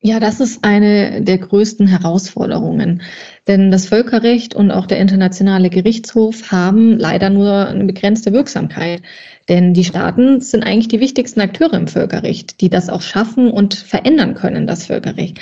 [0.00, 3.02] Ja, das ist eine der größten Herausforderungen.
[3.48, 9.02] Denn das Völkerrecht und auch der Internationale Gerichtshof haben leider nur eine begrenzte Wirksamkeit.
[9.48, 13.74] Denn die Staaten sind eigentlich die wichtigsten Akteure im Völkerrecht, die das auch schaffen und
[13.74, 15.40] verändern können, das Völkerrecht.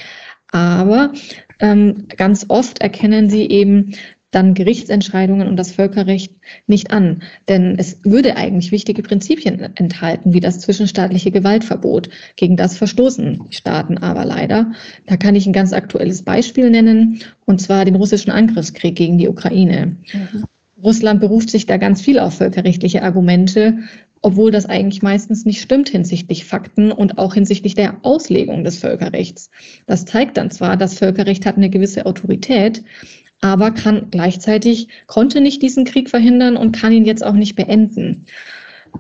[0.53, 1.13] Aber
[1.61, 3.95] ähm, ganz oft erkennen sie eben
[4.31, 6.35] dann Gerichtsentscheidungen und das Völkerrecht
[6.67, 7.23] nicht an.
[7.49, 12.11] Denn es würde eigentlich wichtige Prinzipien enthalten, wie das zwischenstaatliche Gewaltverbot.
[12.37, 14.73] Gegen das verstoßen die Staaten aber leider.
[15.07, 19.29] Da kann ich ein ganz aktuelles Beispiel nennen, und zwar den russischen Angriffskrieg gegen die
[19.29, 19.97] Ukraine.
[20.13, 20.45] Mhm.
[20.83, 23.79] Russland beruft sich da ganz viel auf völkerrechtliche Argumente,
[24.27, 29.51] obwohl das eigentlich meistens nicht stimmt hinsichtlich Fakten und auch hinsichtlich der Auslegung des Völkerrechts.
[29.87, 32.83] Das zeigt dann zwar, das Völkerrecht hat eine gewisse Autorität,
[33.41, 38.25] aber kann gleichzeitig konnte nicht diesen Krieg verhindern und kann ihn jetzt auch nicht beenden.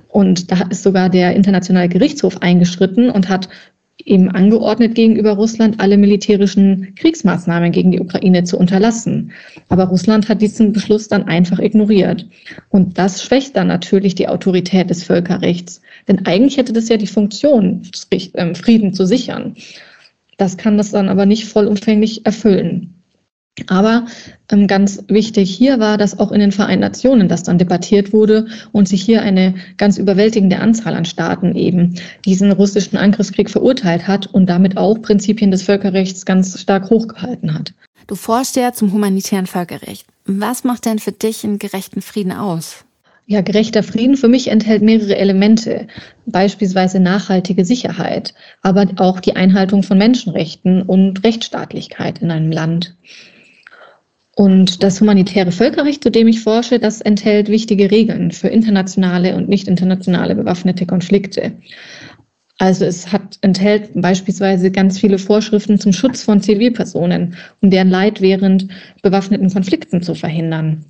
[0.06, 3.48] Und da ist sogar der Internationale Gerichtshof eingeschritten und hat
[4.06, 9.32] eben angeordnet gegenüber Russland, alle militärischen Kriegsmaßnahmen gegen die Ukraine zu unterlassen.
[9.68, 12.26] Aber Russland hat diesen Beschluss dann einfach ignoriert.
[12.70, 15.82] Und das schwächt dann natürlich die Autorität des Völkerrechts.
[16.06, 17.82] Denn eigentlich hätte das ja die Funktion,
[18.34, 19.56] ähm, Frieden zu sichern.
[20.36, 22.94] Das kann das dann aber nicht vollumfänglich erfüllen.
[23.68, 24.06] Aber
[24.50, 28.46] ähm, ganz wichtig hier war, dass auch in den Vereinten Nationen das dann debattiert wurde
[28.72, 31.94] und sich hier eine ganz überwältigende Anzahl an Staaten eben
[32.24, 37.72] diesen russischen Angriffskrieg verurteilt hat und damit auch Prinzipien des Völkerrechts ganz stark hochgehalten hat.
[38.06, 40.06] Du forschst ja zum humanitären Völkerrecht.
[40.26, 42.84] Was macht denn für dich einen gerechten Frieden aus?
[43.28, 45.88] Ja, gerechter Frieden für mich enthält mehrere Elemente,
[46.26, 52.94] beispielsweise nachhaltige Sicherheit, aber auch die Einhaltung von Menschenrechten und Rechtsstaatlichkeit in einem Land.
[54.38, 59.48] Und das humanitäre Völkerrecht, zu dem ich forsche, das enthält wichtige Regeln für internationale und
[59.48, 61.52] nicht internationale bewaffnete Konflikte.
[62.58, 68.20] Also es hat, enthält beispielsweise ganz viele Vorschriften zum Schutz von Zivilpersonen, um deren Leid
[68.20, 68.68] während
[69.00, 70.84] bewaffneten Konflikten zu verhindern.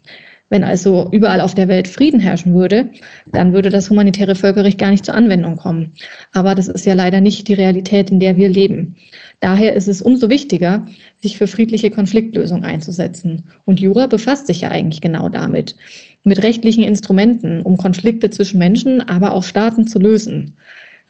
[0.48, 2.90] Wenn also überall auf der Welt Frieden herrschen würde,
[3.30, 5.92] dann würde das humanitäre Völkerrecht gar nicht zur Anwendung kommen.
[6.32, 8.96] Aber das ist ja leider nicht die Realität, in der wir leben.
[9.40, 10.86] Daher ist es umso wichtiger,
[11.20, 13.44] sich für friedliche Konfliktlösung einzusetzen.
[13.66, 15.76] Und Jura befasst sich ja eigentlich genau damit,
[16.24, 20.56] mit rechtlichen Instrumenten, um Konflikte zwischen Menschen, aber auch Staaten zu lösen.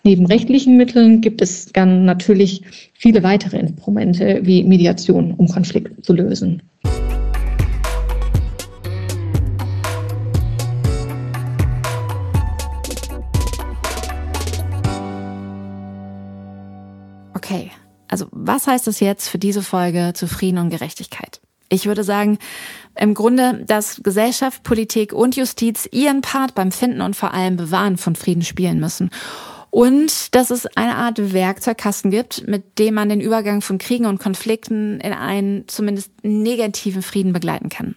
[0.03, 2.63] Neben rechtlichen Mitteln gibt es dann natürlich
[2.93, 6.63] viele weitere Instrumente wie Mediation, um Konflikte zu lösen.
[17.35, 17.71] Okay,
[18.09, 21.41] also was heißt das jetzt für diese Folge zu Frieden und Gerechtigkeit?
[21.69, 22.39] Ich würde sagen,
[22.95, 27.97] im Grunde, dass Gesellschaft, Politik und Justiz ihren Part beim Finden und vor allem Bewahren
[27.97, 29.11] von Frieden spielen müssen.
[29.71, 34.19] Und dass es eine Art Werkzeugkasten gibt, mit dem man den Übergang von Kriegen und
[34.19, 37.95] Konflikten in einen zumindest negativen Frieden begleiten kann.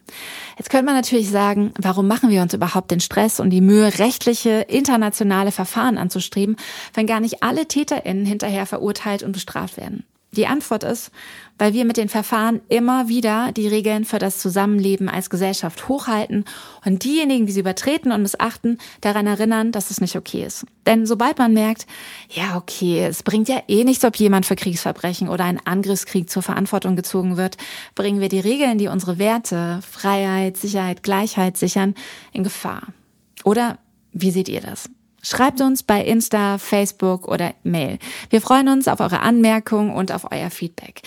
[0.57, 3.97] Jetzt könnte man natürlich sagen, warum machen wir uns überhaupt den Stress und die Mühe,
[3.99, 6.57] rechtliche internationale Verfahren anzustreben,
[6.93, 10.05] wenn gar nicht alle TäterInnen hinterher verurteilt und bestraft werden?
[10.31, 11.11] Die Antwort ist,
[11.59, 16.45] weil wir mit den Verfahren immer wieder die Regeln für das Zusammenleben als Gesellschaft hochhalten
[16.83, 20.65] und diejenigen, die sie übertreten und missachten, daran erinnern, dass es nicht okay ist.
[20.87, 21.85] Denn sobald man merkt,
[22.29, 26.41] ja, okay, es bringt ja eh nichts, ob jemand für Kriegsverbrechen oder einen Angriffskrieg zur
[26.41, 27.57] Verantwortung gezogen wird,
[27.93, 31.93] bringen wir die Regeln, die unsere Werte, Freiheit, Sicherheit, Gleichheit sichern,
[32.31, 32.87] in Gefahr.
[33.43, 33.77] Oder
[34.13, 34.89] wie seht ihr das?
[35.21, 37.99] Schreibt uns bei Insta, Facebook oder Mail.
[38.29, 41.01] Wir freuen uns auf eure Anmerkungen und auf euer Feedback.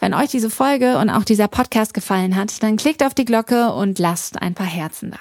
[0.00, 3.72] Wenn euch diese Folge und auch dieser Podcast gefallen hat, dann klickt auf die Glocke
[3.72, 5.18] und lasst ein paar Herzen da.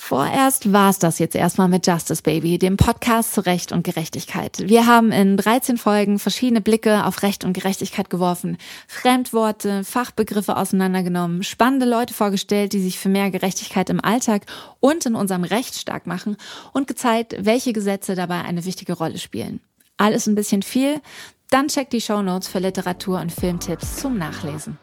[0.00, 4.62] Vorerst war's das jetzt erstmal mit Justice Baby, dem Podcast zu Recht und Gerechtigkeit.
[4.66, 8.56] Wir haben in 13 Folgen verschiedene Blicke auf Recht und Gerechtigkeit geworfen,
[8.86, 14.46] Fremdworte, Fachbegriffe auseinandergenommen, spannende Leute vorgestellt, die sich für mehr Gerechtigkeit im Alltag
[14.80, 16.36] und in unserem Recht stark machen
[16.72, 19.60] und gezeigt, welche Gesetze dabei eine wichtige Rolle spielen.
[19.98, 21.02] Alles ein bisschen viel?
[21.50, 24.78] Dann checkt die Show Notes für Literatur und Filmtipps zum Nachlesen.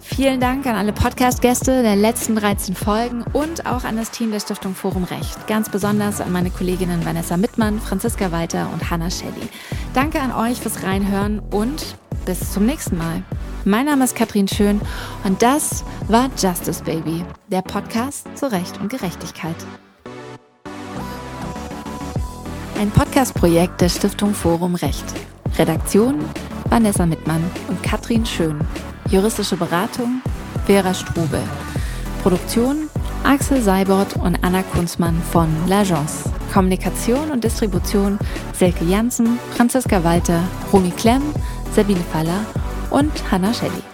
[0.00, 4.40] Vielen Dank an alle Podcast-Gäste der letzten 13 Folgen und auch an das Team der
[4.40, 5.46] Stiftung Forum Recht.
[5.46, 9.48] Ganz besonders an meine Kolleginnen Vanessa Mittmann, Franziska Walter und Hannah Shelley.
[9.94, 11.96] Danke an euch fürs Reinhören und
[12.26, 13.22] bis zum nächsten Mal.
[13.64, 14.82] Mein Name ist Katrin Schön
[15.24, 19.56] und das war Justice Baby, der Podcast zu Recht und Gerechtigkeit.
[22.78, 25.04] Ein Podcast-Projekt der Stiftung Forum Recht.
[25.58, 26.18] Redaktion
[26.70, 28.58] Vanessa Mittmann und Katrin Schön.
[29.10, 30.22] Juristische Beratung
[30.66, 31.42] Vera Strubel.
[32.22, 32.88] Produktion
[33.24, 36.30] Axel Seibert und Anna Kunzmann von L'Agence.
[36.52, 38.18] Kommunikation und Distribution
[38.52, 40.42] Selke Janssen, Franziska Walter,
[40.72, 41.22] Romy Klemm,
[41.74, 42.44] Sabine Faller
[42.90, 43.91] und Hannah Shelley.